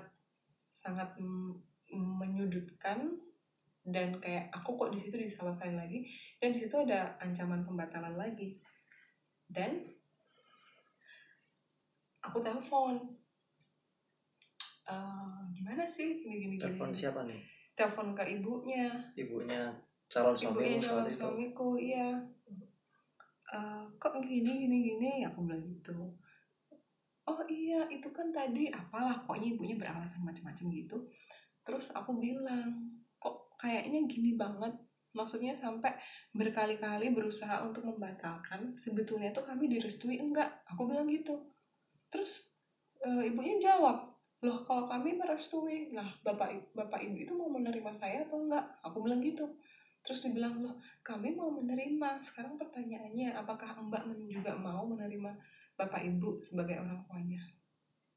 sangat 0.70 1.18
menyudutkan 1.92 3.18
dan 3.82 4.14
kayak 4.22 4.46
aku 4.54 4.78
kok 4.78 4.94
di 4.94 4.98
situ 5.02 5.18
disalahin 5.18 5.74
lagi 5.74 6.06
dan 6.38 6.54
di 6.54 6.58
situ 6.62 6.78
ada 6.78 7.18
ancaman 7.18 7.66
pembatalan 7.66 8.14
lagi. 8.14 8.54
Dan 9.50 9.82
aku 12.22 12.38
telepon. 12.38 13.02
"Eh, 14.86 15.40
gimana 15.50 15.82
sih 15.84 16.22
gini 16.22 16.38
gini 16.38 16.54
Telepon 16.62 16.94
siapa 16.94 17.26
nih? 17.26 17.42
telepon 17.74 18.14
ke 18.14 18.22
ibunya. 18.38 18.86
Ibunya 19.18 19.74
calon 20.06 20.36
ibunya 20.36 20.76
suamimu 20.76 20.84
calon 20.84 21.08
suamiku 21.16 21.68
iya 21.80 22.20
"Eh, 23.52 23.84
kok 24.00 24.14
gini 24.24 24.50
gini 24.64 24.76
gini? 24.88 25.10
Aku 25.28 25.44
bilang 25.44 25.64
gitu. 25.68 25.92
Oh 27.22 27.40
iya 27.46 27.86
itu 27.86 28.08
kan 28.10 28.34
tadi 28.34 28.66
apalah 28.74 29.22
pokoknya 29.22 29.54
ibunya 29.54 29.76
beralasan 29.78 30.26
macam-macam 30.26 30.66
gitu. 30.74 30.96
Terus 31.62 31.86
aku 31.94 32.18
bilang 32.18 32.98
kok 33.22 33.54
kayaknya 33.60 34.00
gini 34.10 34.34
banget? 34.34 34.74
Maksudnya 35.12 35.52
sampai 35.54 35.92
berkali-kali 36.32 37.12
berusaha 37.12 37.60
untuk 37.62 37.84
membatalkan 37.84 38.74
sebetulnya 38.80 39.30
tuh 39.36 39.44
kami 39.44 39.68
direstui 39.70 40.18
enggak. 40.18 40.50
Aku 40.72 40.88
bilang 40.88 41.06
gitu. 41.12 41.36
Terus 42.10 42.50
eh, 43.04 43.30
ibunya 43.30 43.60
jawab 43.60 44.10
loh 44.42 44.66
kalau 44.66 44.90
kami 44.90 45.14
merestui 45.14 45.94
lah 45.94 46.10
bapak 46.26 46.74
bapak 46.74 46.98
ibu 47.06 47.14
itu 47.14 47.32
mau 47.38 47.46
menerima 47.52 47.92
saya 47.94 48.26
atau 48.26 48.42
enggak? 48.42 48.64
Aku 48.82 48.98
bilang 49.04 49.22
gitu 49.22 49.46
terus 50.02 50.26
dibilang 50.26 50.58
loh 50.62 50.76
kami 51.06 51.34
mau 51.34 51.50
menerima. 51.50 52.22
Sekarang 52.22 52.58
pertanyaannya 52.58 53.34
apakah 53.38 53.78
mbak 53.86 54.06
juga 54.26 54.54
mau 54.58 54.82
menerima 54.86 55.30
bapak 55.78 56.02
ibu 56.02 56.42
sebagai 56.42 56.82
orang 56.82 57.00
tuanya? 57.06 57.42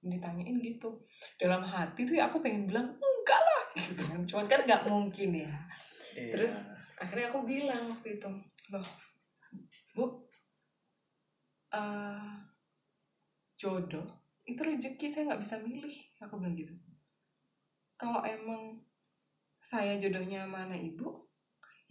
Ditanyain 0.05 0.57
gitu. 0.61 1.01
Dalam 1.37 1.65
hati 1.65 2.05
tuh 2.05 2.17
ya 2.17 2.29
aku 2.29 2.41
pengen 2.41 2.69
bilang 2.69 2.93
enggak 2.93 3.41
lah. 3.41 3.63
Gitu 3.75 4.03
kan. 4.05 4.21
Cuman 4.25 4.45
kan 4.45 4.61
nggak 4.65 4.85
mungkin 4.85 5.29
ya. 5.33 5.51
Iya. 6.15 6.31
Terus, 6.31 6.63
akhirnya 6.95 7.27
aku 7.33 7.43
bilang 7.43 7.91
waktu 7.91 8.21
itu 8.21 8.29
loh 8.71 8.87
bu 9.95 10.25
eh, 11.71 12.33
jodoh 13.55 14.07
itu 14.45 14.61
rezeki 14.61 15.07
saya 15.09 15.33
nggak 15.33 15.41
bisa 15.41 15.55
milih. 15.61 15.97
Aku 16.21 16.37
bilang 16.37 16.53
gitu. 16.53 16.73
Kalau 17.97 18.21
emang 18.21 18.79
saya 19.65 19.97
jodohnya 19.97 20.45
sama 20.45 20.69
anak 20.69 20.81
ibu 20.85 21.24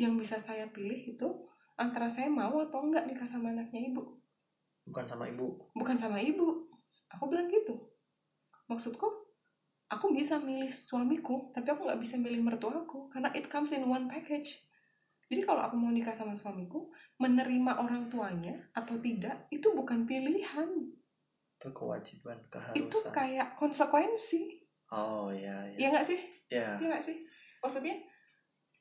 yang 0.01 0.19
bisa 0.19 0.37
saya 0.39 0.67
pilih 0.71 1.15
itu 1.15 1.29
antara 1.79 2.11
saya 2.11 2.31
mau 2.31 2.59
atau 2.63 2.83
enggak 2.83 3.07
nikah 3.07 3.27
sama 3.27 3.55
anaknya 3.55 3.91
ibu. 3.91 4.19
Bukan 4.85 5.07
sama 5.07 5.31
ibu. 5.31 5.71
Bukan 5.75 5.97
sama 5.97 6.19
ibu. 6.21 6.67
Aku 7.15 7.31
bilang 7.31 7.51
gitu. 7.51 7.79
Maksudku 8.71 9.07
aku 9.91 10.07
bisa 10.11 10.41
milih 10.41 10.73
suamiku 10.73 11.53
tapi 11.55 11.71
aku 11.71 11.87
nggak 11.87 12.01
bisa 12.03 12.17
milih 12.19 12.43
mertuaku 12.43 13.07
karena 13.13 13.31
it 13.37 13.47
comes 13.47 13.71
in 13.75 13.87
one 13.87 14.11
package. 14.11 14.63
Jadi 15.31 15.41
kalau 15.41 15.65
aku 15.65 15.75
mau 15.81 15.89
nikah 15.89 16.13
sama 16.13 16.37
suamiku 16.37 16.93
menerima 17.17 17.81
orang 17.81 18.13
tuanya 18.13 18.55
atau 18.77 19.01
tidak 19.01 19.49
itu 19.49 19.73
bukan 19.73 20.05
pilihan. 20.05 20.69
Itu 21.57 21.73
kewajiban 21.73 22.39
itu 22.45 22.51
keharusan. 22.53 23.13
kayak 23.15 23.49
konsekuensi. 23.57 24.61
Oh 24.93 25.33
ya 25.33 25.65
ya 25.75 25.79
ya 25.81 25.89
nggak 25.91 26.07
sih? 26.07 26.21
Ya 26.53 26.77
Iya 26.77 26.87
gak 26.99 27.05
sih? 27.05 27.17
Maksudnya 27.65 27.97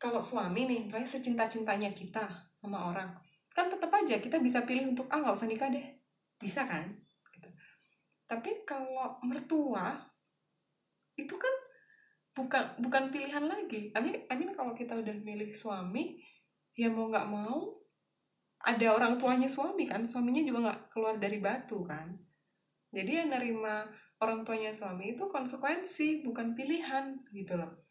kalau 0.04 0.20
suami 0.20 0.68
nih, 0.68 0.92
misalnya 0.92 1.08
secinta-cintanya 1.08 1.96
kita 1.96 2.28
sama 2.60 2.92
orang, 2.92 3.16
kan 3.56 3.72
tetap 3.72 3.88
aja 3.88 4.20
kita 4.20 4.36
bisa 4.44 4.68
pilih 4.68 4.92
untuk 4.92 5.08
ah 5.08 5.24
nggak 5.24 5.32
usah 5.32 5.48
nikah 5.48 5.72
deh, 5.72 5.96
bisa 6.36 6.68
kan? 6.68 6.92
Gitu. 7.32 7.48
Tapi 8.28 8.68
kalau 8.68 9.16
mertua 9.24 9.96
itu 11.16 11.32
kan 11.40 11.56
bukan 12.36 12.84
bukan 12.84 13.16
pilihan 13.16 13.48
lagi. 13.48 13.96
I 13.96 14.00
mean, 14.04 14.28
I 14.28 14.36
mean 14.36 14.52
kalau 14.52 14.76
kita 14.76 15.00
udah 15.00 15.16
milih 15.24 15.56
suami, 15.56 16.20
ya 16.76 16.92
mau 16.92 17.08
nggak 17.08 17.30
mau 17.32 17.80
ada 18.60 18.88
orang 18.92 19.16
tuanya 19.16 19.48
suami 19.48 19.88
kan, 19.88 20.04
suaminya 20.04 20.44
juga 20.44 20.68
nggak 20.68 20.82
keluar 20.92 21.16
dari 21.16 21.40
batu 21.40 21.80
kan. 21.88 22.12
Jadi 22.92 23.24
yang 23.24 23.32
nerima 23.32 23.88
orang 24.20 24.44
tuanya 24.44 24.76
suami 24.76 25.16
itu 25.16 25.24
konsekuensi 25.32 26.28
bukan 26.28 26.52
pilihan 26.60 27.24
gitu 27.32 27.56
loh 27.56 27.83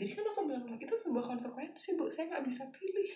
jadi 0.00 0.16
kan 0.16 0.24
aku 0.32 0.48
bilang 0.48 0.64
itu 0.80 0.94
sebuah 0.96 1.28
konsekuensi 1.28 2.00
bu. 2.00 2.08
Saya 2.08 2.32
nggak 2.32 2.44
bisa 2.48 2.64
pilih. 2.72 3.12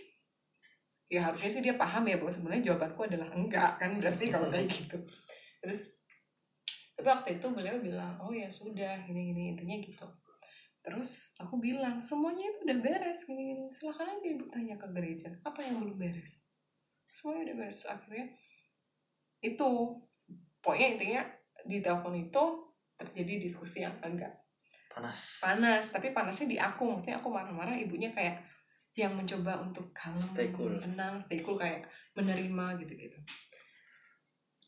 Ya 1.09 1.25
harusnya 1.25 1.49
sih 1.49 1.65
dia 1.65 1.81
paham 1.81 2.05
ya 2.05 2.21
bahwa 2.21 2.29
sebenarnya 2.29 2.73
jawabanku 2.73 3.09
adalah 3.09 3.33
enggak 3.33 3.81
kan? 3.81 3.97
Berarti 3.97 4.29
kalau 4.29 4.53
kayak 4.53 4.69
gitu. 4.69 5.01
Terus 5.65 5.97
tapi 6.93 7.09
waktu 7.09 7.41
itu 7.41 7.47
beliau 7.49 7.81
bilang 7.81 8.21
oh 8.21 8.31
ya 8.31 8.53
sudah 8.53 9.01
gini 9.09 9.33
gini 9.33 9.57
intinya 9.57 9.81
gitu. 9.81 10.05
Terus 10.85 11.33
aku 11.41 11.57
bilang 11.57 12.05
semuanya 12.05 12.53
itu 12.53 12.69
udah 12.69 12.77
beres 12.85 13.25
gini 13.25 13.43
gini. 13.57 13.65
Silakan 13.73 14.21
aja 14.21 14.29
ibu 14.29 14.45
tanya 14.53 14.77
ke 14.77 14.87
gereja 14.93 15.33
apa 15.41 15.65
yang 15.65 15.81
belum 15.81 15.97
beres? 15.97 16.45
Semuanya 17.09 17.49
udah 17.49 17.57
beres. 17.65 17.81
Akhirnya 17.89 18.29
itu 19.41 19.71
pokoknya 20.61 20.89
intinya 21.01 21.23
di 21.65 21.81
telepon 21.81 22.29
itu 22.29 22.45
terjadi 23.01 23.41
diskusi 23.41 23.81
yang 23.81 23.97
enggak 24.05 24.44
panas. 24.95 25.43
Panas 25.43 25.85
tapi 25.91 26.15
panasnya 26.15 26.47
di 26.47 26.59
aku. 26.63 26.95
Maksudnya 26.95 27.19
aku 27.19 27.29
marah-marah 27.29 27.75
ibunya 27.75 28.15
kayak 28.15 28.39
yang 28.95 29.19
mencoba 29.19 29.59
untuk 29.59 29.91
kalem 29.91 30.23
Stay 30.23 30.55
cool. 30.55 30.79
tenang 30.79 31.19
stay 31.19 31.43
cool 31.43 31.59
kayak 31.59 31.83
menerima 32.15 32.79
gitu-gitu. 32.79 33.19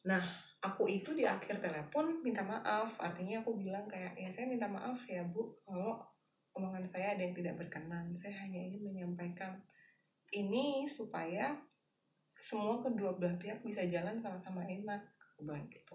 Nah 0.02 0.22
aku 0.58 0.90
itu 0.90 1.14
di 1.14 1.22
akhir 1.22 1.62
telepon 1.62 2.18
minta 2.26 2.42
maaf. 2.42 2.98
Artinya 2.98 3.46
aku 3.46 3.54
bilang 3.54 3.86
kayak 3.86 4.18
ya 4.18 4.26
saya 4.26 4.50
minta 4.50 4.66
maaf 4.66 4.98
ya 5.06 5.22
bu. 5.22 5.54
Kalau 5.62 6.02
omongan 6.58 6.90
saya 6.90 7.14
ada 7.14 7.22
yang 7.22 7.36
tidak 7.38 7.54
berkenan 7.54 8.16
saya 8.18 8.34
hanya 8.42 8.58
ingin 8.58 8.82
menyampaikan 8.82 9.62
ini 10.34 10.88
supaya 10.90 11.54
semua 12.34 12.82
kedua 12.82 13.14
belah 13.14 13.38
pihak 13.38 13.62
bisa 13.62 13.86
jalan 13.86 14.18
sama-sama 14.18 14.66
enak. 14.66 15.06
Aku 15.22 15.46
bilang 15.46 15.70
gitu. 15.70 15.94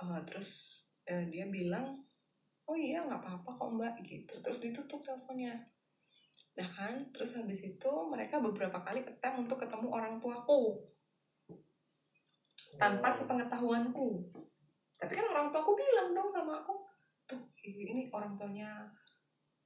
Eh, 0.00 0.20
terus 0.30 0.80
eh, 1.10 1.26
dia 1.26 1.50
bilang 1.50 2.06
oh 2.70 2.78
iya 2.78 3.02
nggak 3.02 3.18
apa-apa 3.18 3.50
kok 3.58 3.70
mbak 3.74 3.94
gitu. 4.06 4.34
Terus 4.38 4.62
ditutup 4.62 5.02
teleponnya. 5.02 5.58
Nah 6.54 6.68
kan 6.70 6.94
terus 7.10 7.34
habis 7.34 7.66
itu 7.66 7.90
mereka 8.06 8.38
beberapa 8.38 8.78
kali 8.78 9.02
ketemu 9.02 9.50
untuk 9.50 9.58
ketemu 9.58 9.90
orang 9.90 10.22
tuaku. 10.22 10.78
Tanpa 12.78 13.10
Oh. 13.10 13.14
sepengetahuanku. 13.14 14.08
Tapi 14.94 15.12
kan 15.18 15.26
orang 15.26 15.50
tuaku 15.50 15.74
bilang 15.74 16.14
dong 16.14 16.30
sama 16.30 16.62
aku 16.62 16.86
tuh 17.26 17.42
ini 17.66 18.06
orang 18.14 18.38
tuanya 18.38 18.86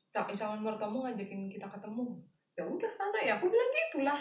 cal- 0.09 0.33
calon 0.33 0.64
mertuamu 0.64 1.05
ngajakin 1.05 1.53
kita 1.53 1.69
ketemu. 1.69 2.17
Ya 2.57 2.64
udah 2.64 2.88
sana 2.88 3.21
ya 3.21 3.37
aku 3.37 3.53
bilang 3.53 3.69
gitulah. 3.69 4.21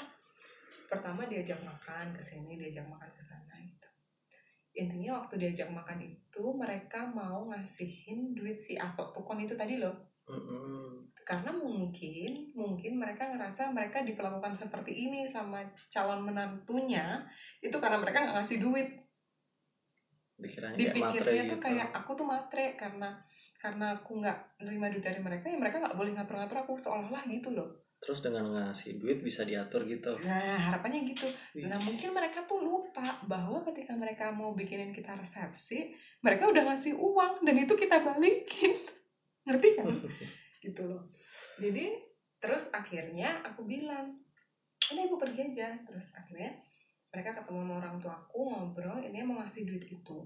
Pertama 0.91 1.23
diajak 1.23 1.63
makan 1.63 2.11
ke 2.11 2.19
sini 2.19 2.59
diajak 2.59 2.83
makan 2.83 3.07
ke 3.15 3.21
sana 3.23 3.52
intinya 4.73 5.21
waktu 5.21 5.37
diajak 5.37 5.69
makan 5.69 6.01
itu 6.01 6.43
mereka 6.57 7.05
mau 7.05 7.45
ngasihin 7.53 8.33
duit 8.33 8.57
si 8.57 8.73
asok 8.73 9.13
tukon 9.13 9.41
itu 9.41 9.53
tadi 9.53 9.77
loh. 9.77 9.93
Karena 11.23 11.53
mungkin 11.53 12.51
mungkin 12.57 12.99
mereka 12.99 13.29
ngerasa 13.31 13.71
mereka 13.71 14.01
diperlakukan 14.01 14.57
seperti 14.57 15.07
ini 15.07 15.29
sama 15.29 15.61
calon 15.93 16.25
menantunya 16.25 17.21
itu 17.61 17.77
karena 17.77 18.01
mereka 18.01 18.25
nggak 18.25 18.37
ngasih 18.41 18.59
duit. 18.59 18.89
Matre 20.41 20.75
dipikirnya 20.75 21.43
tuh 21.45 21.61
gitu. 21.61 21.63
kayak 21.63 21.89
aku 21.93 22.17
tuh 22.17 22.27
matre 22.27 22.73
karena 22.75 23.15
karena 23.61 23.95
aku 23.95 24.19
nggak 24.19 24.59
nerima 24.59 24.91
duit 24.91 25.05
dari 25.05 25.23
mereka 25.23 25.47
ya 25.47 25.55
mereka 25.55 25.79
nggak 25.79 25.95
boleh 25.95 26.11
ngatur-ngatur 26.11 26.67
aku 26.67 26.75
seolah-olah 26.75 27.23
gitu 27.31 27.55
loh 27.55 27.82
terus 28.03 28.19
dengan 28.19 28.43
ngasih 28.51 28.99
duit 28.99 29.23
bisa 29.23 29.47
diatur 29.47 29.87
gitu. 29.87 30.11
Nah 30.27 30.59
harapannya 30.59 31.07
gitu. 31.07 31.23
Wih. 31.55 31.71
nah 31.71 31.79
mungkin 31.79 32.11
mereka 32.11 32.43
tuh 32.43 32.59
lupa 32.59 33.23
bahwa 33.23 33.63
ketika 33.71 33.95
mereka 33.95 34.27
mau 34.27 34.51
bikinin 34.51 34.91
kita 34.91 35.15
resepsi 35.15 35.95
mereka 36.19 36.51
udah 36.51 36.67
ngasih 36.67 36.99
uang 36.99 37.47
dan 37.47 37.55
itu 37.63 37.73
kita 37.79 38.03
balikin. 38.03 38.75
Ngerti 39.47 39.67
kan? 39.79 39.87
Gitu 40.63 40.83
loh. 40.83 41.07
Jadi 41.59 41.95
terus 42.43 42.71
akhirnya 42.75 43.39
aku 43.43 43.63
bilang 43.63 44.19
udah 44.91 45.03
ibu 45.07 45.15
pergi 45.15 45.55
aja. 45.55 45.79
Terus 45.87 46.11
akhirnya 46.15 46.59
mereka 47.07 47.39
ketemu 47.39 47.67
sama 47.67 47.73
orang 47.79 47.95
tuaku 48.03 48.51
ngobrol 48.51 48.99
ini 48.99 49.23
mau 49.23 49.39
ngasih 49.43 49.63
duit 49.63 49.87
itu. 49.87 50.19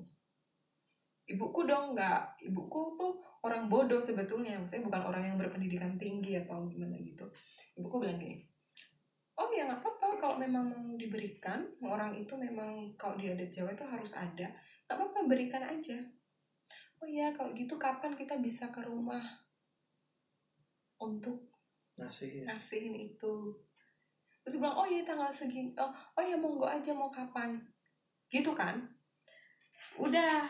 Ibuku 1.30 1.66
dong 1.66 1.94
nggak. 1.98 2.42
Ibuku 2.46 2.82
tuh 3.02 3.22
orang 3.42 3.66
bodoh 3.66 4.02
sebetulnya. 4.02 4.62
Maksudnya 4.62 4.86
bukan 4.86 5.02
orang 5.10 5.24
yang 5.30 5.38
berpendidikan 5.42 5.98
tinggi 5.98 6.38
atau 6.38 6.66
gimana 6.70 6.98
gitu 7.02 7.26
ibuku 7.78 8.02
bilang 8.02 8.20
gini 8.20 8.44
oh 9.38 9.54
ya 9.54 9.70
nggak 9.70 9.86
apa-apa 9.86 10.18
kalau 10.18 10.36
memang 10.42 10.66
mau 10.74 10.98
diberikan 10.98 11.62
orang 11.86 12.18
itu 12.18 12.34
memang 12.34 12.90
kalau 12.98 13.13
di 13.16 13.30
adat 13.30 13.54
Jawa 13.54 13.78
itu 13.78 13.86
harus 13.86 14.12
ada 14.18 14.50
nggak 14.88 14.98
apa-apa 14.98 15.20
berikan 15.28 15.62
aja. 15.62 16.00
Oh 16.98 17.06
ya 17.06 17.30
kalau 17.36 17.54
gitu 17.54 17.78
kapan 17.78 18.16
kita 18.18 18.40
bisa 18.42 18.72
ke 18.74 18.82
rumah 18.82 19.22
untuk 20.98 21.54
ngasih 22.00 22.48
ngasihin 22.48 23.13
itu? 23.13 23.54
Terus 24.42 24.58
bilang 24.58 24.80
oh 24.80 24.88
iya 24.88 25.04
tanggal 25.04 25.30
segini 25.30 25.76
oh, 25.78 25.92
oh 25.92 26.24
ya 26.24 26.40
monggo 26.40 26.66
aja 26.66 26.96
mau 26.96 27.12
kapan? 27.12 27.60
Gitu 28.32 28.56
kan? 28.56 28.80
Udah 30.00 30.48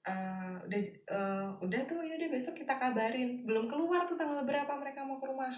Eh, 0.00 0.56
udah 0.64 0.80
eh, 1.12 1.48
udah 1.60 1.80
tuh 1.84 2.00
ya 2.00 2.16
udah 2.16 2.30
besok 2.32 2.56
kita 2.56 2.80
kabarin. 2.80 3.44
Belum 3.44 3.68
keluar 3.68 4.08
tuh 4.08 4.16
tanggal 4.16 4.48
berapa 4.48 4.72
mereka 4.80 5.04
mau 5.04 5.20
ke 5.20 5.28
rumah. 5.28 5.52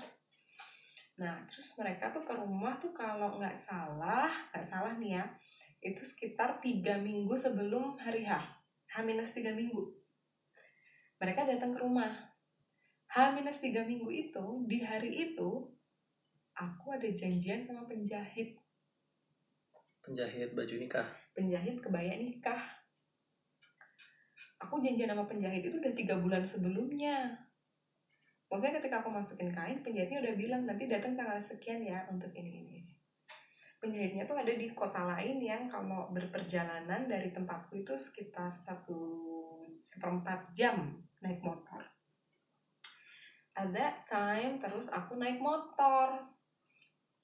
Nah 1.22 1.46
terus 1.46 1.70
mereka 1.78 2.10
tuh 2.10 2.26
ke 2.26 2.34
rumah 2.34 2.74
tuh 2.82 2.90
kalau 2.90 3.38
nggak 3.38 3.54
salah 3.54 4.26
nggak 4.50 4.66
salah 4.66 4.98
nih 4.98 5.22
ya 5.22 5.24
itu 5.82 6.02
sekitar 6.02 6.58
tiga 6.62 6.98
minggu 6.98 7.34
sebelum 7.34 7.98
hari 7.98 8.26
H 8.26 8.42
H 8.90 9.06
minus 9.06 9.30
tiga 9.30 9.54
minggu. 9.54 9.94
Mereka 11.22 11.46
datang 11.46 11.70
ke 11.70 11.78
rumah. 11.78 12.10
H 13.14 13.38
minus 13.38 13.62
tiga 13.62 13.86
minggu 13.86 14.10
itu 14.10 14.46
di 14.66 14.82
hari 14.82 15.30
itu 15.30 15.70
aku 16.58 16.98
ada 16.98 17.06
janjian 17.14 17.62
sama 17.62 17.86
penjahit. 17.86 18.58
Penjahit 20.02 20.50
baju 20.50 20.74
nikah? 20.82 21.06
Penjahit 21.30 21.78
kebaya 21.78 22.18
nikah 22.18 22.81
aku 24.62 24.78
janjian 24.78 25.10
sama 25.10 25.26
penjahit 25.26 25.66
itu 25.66 25.76
udah 25.82 25.94
tiga 25.94 26.14
bulan 26.22 26.46
sebelumnya. 26.46 27.34
Maksudnya 28.46 28.78
ketika 28.78 29.02
aku 29.02 29.10
masukin 29.10 29.50
kain 29.50 29.82
penjahitnya 29.82 30.22
udah 30.22 30.34
bilang 30.38 30.62
nanti 30.68 30.86
datang 30.86 31.18
tanggal 31.18 31.40
sekian 31.42 31.82
ya 31.82 32.06
untuk 32.06 32.30
ini 32.32 32.62
ini. 32.62 32.76
Ini." 32.78 32.92
penjahitnya 33.82 34.22
tuh 34.22 34.38
ada 34.38 34.54
di 34.54 34.70
kota 34.70 35.02
lain 35.02 35.42
yang 35.42 35.66
kalau 35.66 36.06
berperjalanan 36.14 37.10
dari 37.10 37.34
tempatku 37.34 37.82
itu 37.82 37.98
sekitar 37.98 38.54
satu 38.54 39.26
seperempat 39.74 40.54
jam 40.54 41.02
naik 41.18 41.42
motor. 41.42 41.82
Ada 43.58 44.06
time 44.06 44.62
terus 44.62 44.86
aku 44.86 45.18
naik 45.18 45.42
motor. 45.42 46.30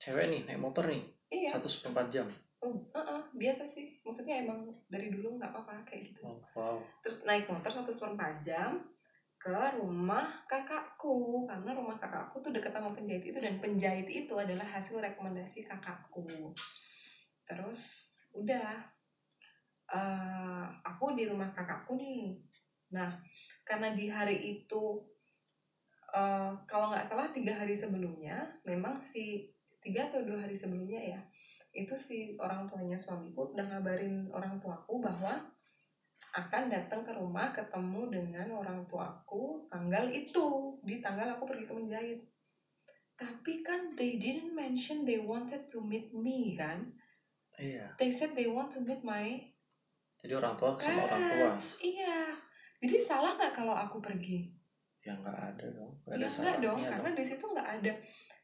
Cewek 0.02 0.26
nih 0.34 0.42
naik 0.50 0.58
motor 0.58 0.90
nih 0.90 1.06
iya. 1.30 1.54
satu 1.54 1.70
seperempat 1.70 2.10
jam 2.10 2.26
oh, 2.62 2.76
uh-uh, 2.90 3.22
biasa 3.34 3.62
sih. 3.62 3.98
Maksudnya 4.02 4.42
emang 4.42 4.66
dari 4.90 5.10
dulu 5.14 5.38
nggak 5.38 5.50
apa-apa 5.54 5.86
kayak 5.86 6.12
gitu. 6.14 6.26
Oh, 6.26 6.38
wow. 6.58 6.78
Terus 7.02 7.22
naik 7.22 7.46
motor 7.46 7.70
satu 7.70 7.90
seperempat 7.94 8.42
jam 8.42 8.82
ke 9.38 9.54
rumah 9.78 10.42
kakakku 10.50 11.46
karena 11.46 11.70
rumah 11.70 11.94
kakakku 11.94 12.42
tuh 12.42 12.50
deket 12.50 12.74
sama 12.74 12.90
penjahit 12.90 13.22
itu 13.22 13.38
dan 13.38 13.62
penjahit 13.62 14.10
itu 14.10 14.34
adalah 14.34 14.66
hasil 14.66 14.98
rekomendasi 14.98 15.62
kakakku. 15.62 16.50
Terus 17.46 17.82
udah 18.34 18.82
eh, 19.94 20.66
aku 20.82 21.14
di 21.14 21.30
rumah 21.30 21.54
kakakku 21.54 21.94
nih. 21.94 22.34
Nah 22.90 23.14
karena 23.62 23.94
di 23.94 24.10
hari 24.10 24.58
itu 24.58 25.06
eh, 26.10 26.52
kalau 26.66 26.90
nggak 26.90 27.06
salah 27.06 27.30
tiga 27.30 27.54
hari 27.54 27.78
sebelumnya 27.78 28.42
memang 28.66 28.98
si 28.98 29.54
tiga 29.78 30.10
atau 30.10 30.26
dua 30.26 30.42
hari 30.42 30.58
sebelumnya 30.58 30.98
ya 30.98 31.20
itu 31.72 31.94
si 31.94 32.34
orang 32.40 32.66
tuanya 32.66 32.96
suamiku 32.96 33.52
udah 33.54 33.66
ngabarin 33.68 34.28
orang 34.32 34.56
tuaku 34.58 34.98
bahwa 34.98 35.36
akan 36.34 36.68
datang 36.68 37.06
ke 37.06 37.12
rumah 37.14 37.50
ketemu 37.54 38.08
dengan 38.12 38.48
orang 38.52 38.84
tuaku 38.86 39.66
tanggal 39.70 40.08
itu. 40.12 40.76
Di 40.84 41.00
tanggal 41.00 41.36
aku 41.36 41.48
pergi 41.48 41.64
ke 41.64 41.74
menjahit 41.74 42.20
tapi 43.18 43.66
kan 43.66 43.98
they 43.98 44.14
didn't 44.14 44.54
mention 44.54 45.02
they 45.02 45.18
wanted 45.18 45.66
to 45.66 45.82
meet 45.82 46.06
me 46.14 46.54
kan? 46.54 46.86
Iya. 47.58 47.98
They 47.98 48.14
said 48.14 48.38
they 48.38 48.46
want 48.46 48.70
to 48.78 48.80
meet 48.86 49.02
my 49.02 49.42
jadi 50.18 50.34
orang 50.34 50.54
tua 50.58 50.74
sama 50.78 51.06
orang 51.06 51.22
tua. 51.30 51.50
iya. 51.82 52.34
Jadi 52.78 52.96
salah 53.02 53.34
nggak 53.34 53.54
kalau 53.54 53.74
aku 53.74 53.98
pergi? 53.98 54.50
Ya 55.02 55.14
nggak 55.18 55.34
ada 55.34 55.66
dong. 55.74 55.90
Nggak 56.06 56.14
ya 56.14 56.26
ada 56.26 56.26
enggak 56.30 56.56
dong 56.62 56.78
salahnya 56.78 56.90
karena 56.94 57.10
di 57.18 57.24
situ 57.26 57.44
nggak 57.50 57.70
ada 57.82 57.92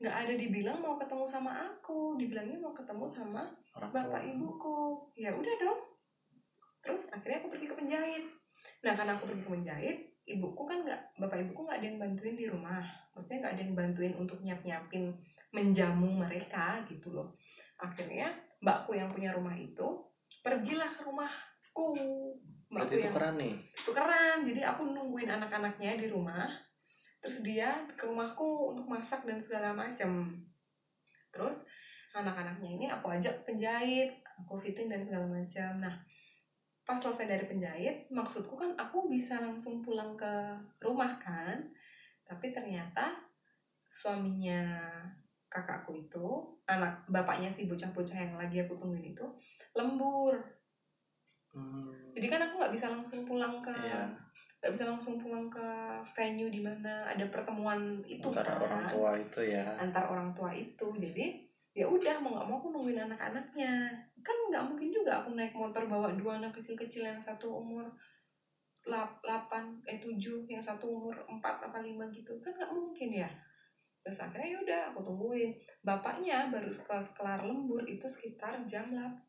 nggak 0.05 0.29
ada 0.29 0.35
dibilang 0.37 0.85
mau 0.85 1.01
ketemu 1.01 1.25
sama 1.25 1.57
aku 1.57 2.21
dibilangnya 2.21 2.61
mau 2.61 2.77
ketemu 2.77 3.09
sama 3.09 3.49
orang 3.73 3.89
bapak 3.89 4.21
tua. 4.21 4.29
ibuku. 4.29 4.81
Ya 5.17 5.33
udah 5.33 5.55
dong. 5.57 5.81
Terus 6.85 7.09
akhirnya 7.09 7.41
aku 7.41 7.49
pergi 7.57 7.67
ke 7.73 7.75
penjahit. 7.81 8.25
Nah 8.85 8.93
karena 8.93 9.17
aku 9.17 9.25
pergi 9.33 9.43
ke 9.49 9.53
penjahit 9.57 9.99
ibuku 10.29 10.63
kan 10.69 10.85
nggak 10.85 11.01
bapak 11.17 11.41
ibuku 11.41 11.61
nggak 11.65 11.79
ada 11.81 11.87
yang 11.89 11.97
bantuin 11.97 12.37
di 12.37 12.47
rumah. 12.53 12.85
Maksudnya 13.17 13.39
nggak 13.41 13.55
ada 13.57 13.63
yang 13.65 13.73
bantuin 13.73 14.15
untuk 14.21 14.39
nyiap 14.45 14.61
nyiapin 14.61 15.05
menjamu 15.57 16.09
mereka 16.13 16.85
gitu 16.85 17.09
loh. 17.17 17.33
Akhirnya 17.81 18.29
mbakku 18.61 18.93
yang 18.93 19.09
punya 19.09 19.33
rumah 19.33 19.57
itu 19.57 20.05
pergilah 20.45 20.93
ke 20.93 21.01
rumahku. 21.01 21.89
Mbakku 22.69 22.93
berarti 22.93 23.09
yang 23.09 23.17
keren 23.17 23.37
nih? 23.41 23.55
tukeran. 23.73 24.39
Jadi 24.45 24.61
aku 24.61 24.85
nungguin 24.85 25.33
anak-anaknya 25.33 25.97
di 25.97 26.13
rumah 26.13 26.53
terus 27.25 27.41
dia 27.41 27.89
ke 27.89 28.05
rumahku 28.05 28.77
untuk 28.77 28.85
masak 28.85 29.25
dan 29.25 29.41
segala 29.41 29.73
macam 29.73 30.29
terus 31.33 31.65
anak-anaknya 32.13 32.69
ini 32.77 32.87
aku 32.93 33.09
ajak 33.17 33.49
penjahit 33.49 34.13
aku 34.45 34.61
fitting 34.61 34.93
dan 34.93 35.09
segala 35.09 35.25
macam 35.25 35.81
nah 35.81 35.97
pas 36.85 37.01
selesai 37.01 37.25
dari 37.25 37.45
penjahit 37.49 38.13
maksudku 38.13 38.61
kan 38.61 38.77
aku 38.77 39.09
bisa 39.09 39.41
langsung 39.41 39.81
pulang 39.81 40.13
ke 40.21 40.53
rumah 40.85 41.17
kan? 41.17 41.57
Tapi 42.29 42.53
ternyata 42.53 43.17
suaminya 43.89 44.93
kakakku 45.49 45.97
itu 45.97 46.45
anak 46.69 47.09
bapaknya 47.09 47.49
si 47.49 47.65
bocah-bocah 47.65 48.19
yang 48.21 48.37
lagi 48.37 48.61
aku 48.61 48.77
tungguin 48.77 49.17
itu 49.17 49.25
lembur. 49.73 50.37
Hmm, 51.57 51.89
jadi 52.13 52.37
kan 52.37 52.41
aku 52.51 52.61
nggak 52.61 52.75
bisa 52.77 52.93
langsung 52.93 53.25
pulang 53.25 53.65
ke 53.65 53.73
iya 53.73 54.11
nggak 54.65 54.81
bisa 54.81 54.89
langsung 54.89 55.21
pulang 55.21 55.53
ke 55.53 55.69
venue 56.17 56.49
di 56.49 56.65
mana 56.65 57.05
ada 57.05 57.21
pertemuan 57.29 58.01
itu 58.09 58.25
antara 58.33 58.57
kan. 58.57 58.65
orang 58.65 58.85
tua 58.89 59.11
itu 59.21 59.41
ya. 59.45 59.77
Antar 59.77 60.09
orang 60.09 60.33
tua 60.33 60.49
itu. 60.57 60.89
Jadi 60.97 61.37
ya 61.77 61.85
udah 61.85 62.17
mau 62.25 62.33
nggak 62.33 62.49
mau 62.49 62.57
aku 62.57 62.73
nungguin 62.73 63.05
anak-anaknya. 63.05 63.93
Kan 64.25 64.37
nggak 64.49 64.65
mungkin 64.65 64.89
juga 64.89 65.21
aku 65.21 65.37
naik 65.37 65.53
motor 65.53 65.85
bawa 65.85 66.17
dua 66.17 66.41
anak 66.41 66.57
kecil-kecil 66.57 67.05
yang 67.05 67.21
satu 67.21 67.61
umur 67.61 67.85
lap- 68.89 69.21
8 69.21 69.85
eh 69.85 70.01
7 70.01 70.17
yang 70.49 70.65
satu 70.65 70.89
umur 70.89 71.13
4 71.29 71.45
apa 71.45 71.85
5 71.85 72.09
gitu. 72.17 72.33
Kan 72.41 72.57
nggak 72.57 72.73
mungkin 72.73 73.21
ya. 73.21 73.29
Terus 74.01 74.17
akhirnya 74.17 74.49
ya 74.49 74.59
udah 74.65 74.81
aku 74.97 75.05
tungguin. 75.05 75.53
Bapaknya 75.85 76.49
baru 76.49 76.73
kelas 76.73 77.13
kelar 77.13 77.45
lembur 77.45 77.85
itu 77.85 78.09
sekitar 78.09 78.65
jam 78.65 78.89
8 78.97 79.29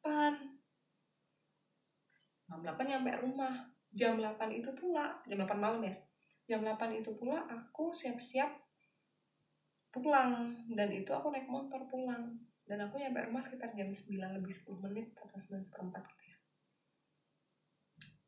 jam 2.48 2.60
8 2.64 2.88
nyampe 2.88 3.12
rumah 3.20 3.75
jam 3.96 4.20
8 4.20 4.36
itu 4.52 4.70
pula 4.76 5.16
jam 5.24 5.40
8 5.40 5.56
malam 5.56 5.82
ya. 5.82 5.96
Jam 6.46 6.62
8 6.62 7.00
itu 7.00 7.16
pula 7.16 7.48
aku 7.48 7.96
siap-siap 7.96 8.52
pulang. 9.90 10.60
Dan 10.68 10.92
itu 10.92 11.10
aku 11.16 11.32
naik 11.32 11.48
motor 11.48 11.88
pulang. 11.88 12.36
Dan 12.68 12.84
aku 12.84 13.00
nyampe 13.00 13.24
rumah 13.24 13.40
sekitar 13.40 13.72
jam 13.74 13.88
9 13.88 14.12
lebih 14.36 14.52
10 14.52 14.86
menit 14.86 15.08
atau 15.16 15.40
9 15.40 15.64
seperempat 15.64 16.04
gitu 16.12 16.24
ya. 16.28 16.38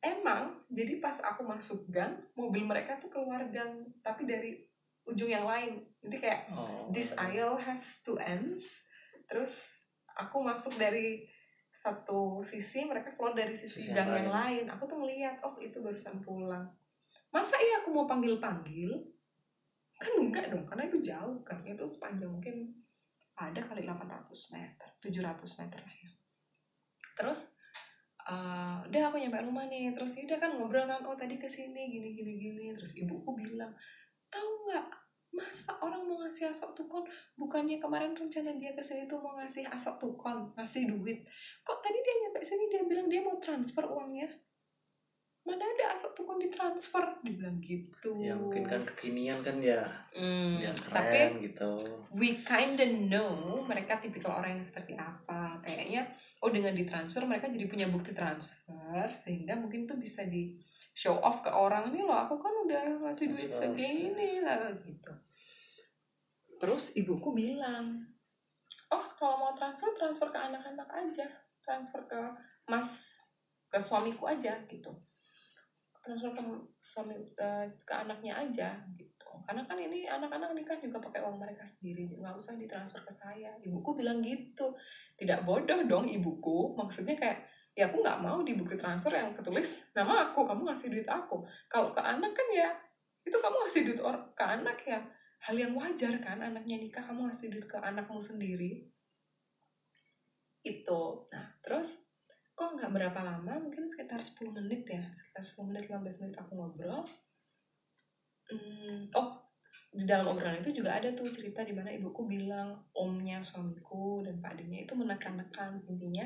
Emang 0.08 0.64
jadi 0.72 1.04
pas 1.04 1.20
aku 1.20 1.44
masuk 1.44 1.90
gang 1.92 2.16
mobil 2.38 2.64
mereka 2.64 2.96
tuh 2.96 3.12
keluar 3.12 3.44
gang 3.52 3.84
tapi 4.00 4.24
dari 4.24 4.56
ujung 5.04 5.28
yang 5.28 5.44
lain. 5.44 5.84
Jadi 6.00 6.18
kayak 6.22 6.42
oh 6.56 6.88
this 6.96 7.12
aisle 7.20 7.60
has 7.60 8.00
two 8.08 8.16
ends. 8.22 8.88
Terus 9.28 9.84
aku 10.16 10.40
masuk 10.40 10.80
dari 10.80 11.28
satu 11.78 12.42
sisi 12.42 12.90
mereka 12.90 13.14
keluar 13.14 13.38
dari 13.38 13.54
sisi, 13.54 13.86
Sisi 13.86 13.94
gang 13.94 14.10
yang 14.10 14.34
lain. 14.34 14.66
aku 14.66 14.90
tuh 14.90 14.98
ngeliat 14.98 15.38
oh 15.46 15.54
itu 15.62 15.78
barusan 15.78 16.18
pulang. 16.26 16.66
Masa 17.30 17.54
iya 17.62 17.86
aku 17.86 17.94
mau 17.94 18.10
panggil 18.10 18.42
panggil 18.42 18.98
kan 19.98 20.14
enggak 20.18 20.50
dong 20.50 20.66
karena 20.66 20.90
itu 20.90 20.98
jauh 21.06 21.38
kan. 21.46 21.62
Itu 21.62 21.86
sepanjang 21.86 22.34
mungkin 22.34 22.74
ada 23.38 23.62
kali 23.62 23.86
800 23.86 24.26
meter 24.58 24.90
700 25.06 25.60
meter 25.62 25.80
lah 25.86 25.96
ya. 26.02 26.10
Terus 27.14 27.54
eh, 28.26 28.78
udah 28.90 29.02
aku 29.14 29.22
nyampe 29.22 29.38
rumah 29.46 29.70
nih. 29.70 29.94
Terus 29.94 30.18
ya 30.18 30.26
udah 30.34 30.40
kan 30.42 30.52
ngobrol 30.58 30.90
kan. 30.90 31.06
Oh 31.06 31.14
tadi 31.14 31.38
ke 31.38 31.46
sini 31.46 31.94
gini 31.94 32.18
gini 32.18 32.42
gini. 32.42 32.66
Terus 32.74 32.98
ibuku 32.98 33.38
bilang 33.38 33.70
tahu 34.34 34.50
nggak 34.66 35.07
masa 35.38 35.78
orang 35.78 36.02
mau 36.02 36.18
ngasih 36.26 36.50
asok 36.50 36.74
tukon 36.74 37.06
bukannya 37.38 37.78
kemarin 37.78 38.18
rencana 38.18 38.58
dia 38.58 38.74
ke 38.74 38.82
sini 38.82 39.06
tuh 39.06 39.22
mau 39.22 39.38
ngasih 39.38 39.70
asok 39.70 40.02
tukon 40.02 40.50
ngasih 40.58 40.90
duit. 40.90 41.22
Kok 41.62 41.80
tadi 41.80 42.02
dia 42.02 42.16
nyampe 42.26 42.42
sini 42.42 42.66
dia 42.74 42.82
bilang 42.84 43.08
dia 43.08 43.22
mau 43.22 43.38
transfer 43.38 43.86
uangnya? 43.86 44.26
Mana 45.46 45.64
ada 45.64 45.96
asok 45.96 46.12
tukon 46.18 46.42
ditransfer? 46.42 47.24
Dibilang 47.24 47.62
gitu. 47.64 48.20
Ya 48.20 48.36
mungkin 48.36 48.68
kan 48.68 48.84
kekinian 48.84 49.40
kan 49.46 49.62
ya. 49.62 49.86
Hmm, 50.12 50.60
ya 50.60 50.74
tapi 50.76 51.16
keren 51.16 51.40
gitu. 51.40 51.72
we 52.12 52.44
kinda 52.44 52.84
know 52.84 53.64
mereka 53.64 54.02
tipikal 54.02 54.42
orang 54.42 54.60
yang 54.60 54.66
seperti 54.66 54.98
apa. 54.98 55.62
Kayaknya 55.64 56.04
oh 56.42 56.50
dengan 56.52 56.74
ditransfer 56.74 57.24
mereka 57.24 57.48
jadi 57.48 57.66
punya 57.70 57.88
bukti 57.88 58.12
transfer 58.12 59.08
sehingga 59.14 59.56
mungkin 59.56 59.88
tuh 59.88 59.98
bisa 59.98 60.26
di 60.28 60.58
show 60.98 61.18
off 61.22 61.46
ke 61.46 61.50
orang 61.54 61.94
nih 61.94 62.02
loh 62.02 62.26
aku 62.26 62.42
kan 62.42 62.50
udah 62.66 63.06
ngasih 63.06 63.30
duit 63.30 63.54
segini 63.54 64.42
lah 64.42 64.74
gitu 64.82 65.14
terus 66.58 66.94
ibuku 66.98 67.34
bilang 67.34 68.18
oh 68.92 69.06
kalau 69.20 69.36
mau 69.48 69.52
transfer 69.54 69.92
transfer 69.96 70.30
ke 70.32 70.40
anak-anak 70.40 70.88
aja. 70.92 71.28
Transfer 71.64 72.00
ke 72.08 72.22
mas 72.72 73.20
ke 73.68 73.80
suamiku 73.80 74.32
aja 74.32 74.56
gitu. 74.72 74.92
Transfer 76.00 76.32
ke 76.32 76.42
suami 76.80 77.16
eh, 77.20 77.66
ke 77.84 77.94
anaknya 77.94 78.40
aja 78.40 78.80
gitu. 78.96 79.28
Karena 79.44 79.68
kan 79.68 79.76
ini 79.76 80.08
anak-anak 80.08 80.56
nikah 80.56 80.80
juga 80.80 81.04
pakai 81.04 81.20
uang 81.24 81.36
mereka 81.36 81.68
sendiri. 81.68 82.16
Nggak 82.16 82.40
usah 82.40 82.56
ditransfer 82.56 83.04
ke 83.04 83.12
saya. 83.12 83.52
Ibuku 83.60 84.00
bilang 84.00 84.24
gitu. 84.24 84.72
Tidak 85.20 85.44
bodoh 85.44 85.84
dong 85.84 86.08
ibuku. 86.08 86.76
Maksudnya 86.80 87.20
kayak 87.20 87.44
ya 87.78 87.92
aku 87.92 88.02
nggak 88.02 88.24
mau 88.24 88.42
di 88.42 88.58
bukti 88.58 88.80
transfer 88.80 89.12
yang 89.12 89.36
ketulis 89.36 89.92
nama 89.92 90.32
aku. 90.32 90.48
Kamu 90.48 90.72
ngasih 90.72 90.88
duit 90.88 91.08
aku. 91.12 91.44
Kalau 91.68 91.92
ke 91.92 92.00
anak 92.00 92.32
kan 92.32 92.48
ya 92.56 92.72
itu 93.28 93.36
kamu 93.36 93.56
ngasih 93.68 93.82
duit 93.92 94.00
ke 94.32 94.46
anak 94.48 94.80
ya 94.88 95.04
hal 95.46 95.56
yang 95.56 95.74
wajar 95.78 96.18
kan 96.24 96.42
anaknya 96.42 96.82
nikah 96.82 97.04
kamu 97.06 97.30
ngasih 97.30 97.54
duit 97.54 97.68
ke 97.70 97.78
anakmu 97.78 98.18
sendiri. 98.18 98.90
Itu. 100.66 101.30
Nah 101.30 101.58
terus 101.62 102.02
kok 102.58 102.74
nggak 102.74 102.90
berapa 102.90 103.20
lama? 103.22 103.62
Mungkin 103.62 103.86
sekitar 103.86 104.24
10 104.24 104.58
menit 104.58 104.88
ya. 104.90 105.04
Sekitar 105.14 105.44
10 105.46 105.70
menit 105.70 105.84
15 105.88 106.22
menit 106.26 106.36
aku 106.42 106.52
ngobrol. 106.58 107.06
Hmm, 108.48 109.04
oh 109.20 109.48
di 109.68 110.08
dalam 110.08 110.32
obrolan 110.32 110.64
itu 110.64 110.80
juga 110.80 110.96
ada 110.96 111.12
tuh 111.12 111.28
cerita 111.28 111.60
di 111.62 111.76
mana 111.76 111.92
ibuku 111.92 112.24
bilang 112.24 112.88
omnya 112.96 113.44
suamiku 113.44 114.24
dan 114.24 114.40
pak 114.40 114.56
itu 114.64 114.94
menekan-nekan 114.96 115.84
intinya 115.92 116.24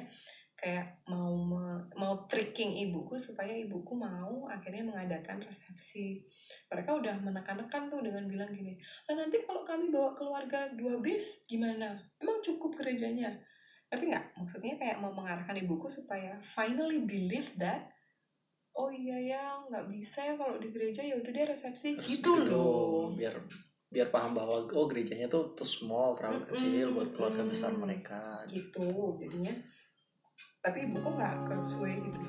kayak 0.62 1.02
mau 1.10 1.34
me- 1.34 1.90
mau 1.98 2.14
tricking 2.30 2.86
ibuku 2.86 3.18
supaya 3.18 3.50
ibuku 3.50 3.98
mau 3.98 4.46
akhirnya 4.46 4.86
mengadakan 4.86 5.42
resepsi. 5.42 6.22
Mereka 6.70 7.02
udah 7.02 7.18
menekan-nekan 7.18 7.90
tuh 7.90 8.06
dengan 8.06 8.30
bilang 8.30 8.54
gini 8.54 8.78
nah 9.10 9.18
nanti 9.18 9.42
kalau 9.42 9.66
kami 9.66 9.90
bawa 9.90 10.14
keluarga 10.14 10.70
dua 10.78 11.02
bis 11.02 11.42
gimana? 11.50 11.98
Emang 12.22 12.38
cukup 12.46 12.78
gerejanya? 12.78 13.34
Tapi 13.90 14.08
nggak? 14.08 14.38
Maksudnya 14.38 14.78
kayak 14.78 15.02
mau 15.02 15.12
mengarahkan 15.12 15.58
ibuku 15.58 15.90
supaya 15.90 16.38
finally 16.46 17.04
believe 17.04 17.52
that 17.58 17.90
oh 18.72 18.88
iya 18.88 19.18
ya 19.20 19.44
nggak 19.68 19.92
bisa 19.92 20.32
ya 20.32 20.34
kalau 20.40 20.56
di 20.62 20.72
gereja 20.72 21.04
ya 21.04 21.18
udah 21.18 21.32
deh 21.34 21.46
resepsi. 21.50 21.98
Terus 22.00 22.08
gitu 22.08 22.32
loh. 22.38 23.12
biar 23.18 23.36
biar 23.92 24.08
paham 24.08 24.32
bahwa 24.32 24.64
oh 24.72 24.88
gerejanya 24.88 25.28
tuh 25.28 25.52
too 25.52 25.68
small 25.68 26.16
terlalu 26.16 26.48
kecil 26.48 26.96
buat 26.96 27.10
keluarga 27.12 27.44
besar 27.44 27.76
mereka. 27.76 28.40
Gitu 28.48 29.20
jadinya 29.20 29.52
tapi 30.62 30.86
ibuku 30.86 31.10
nggak 31.18 31.36
ke 31.50 31.56
gitu 32.06 32.22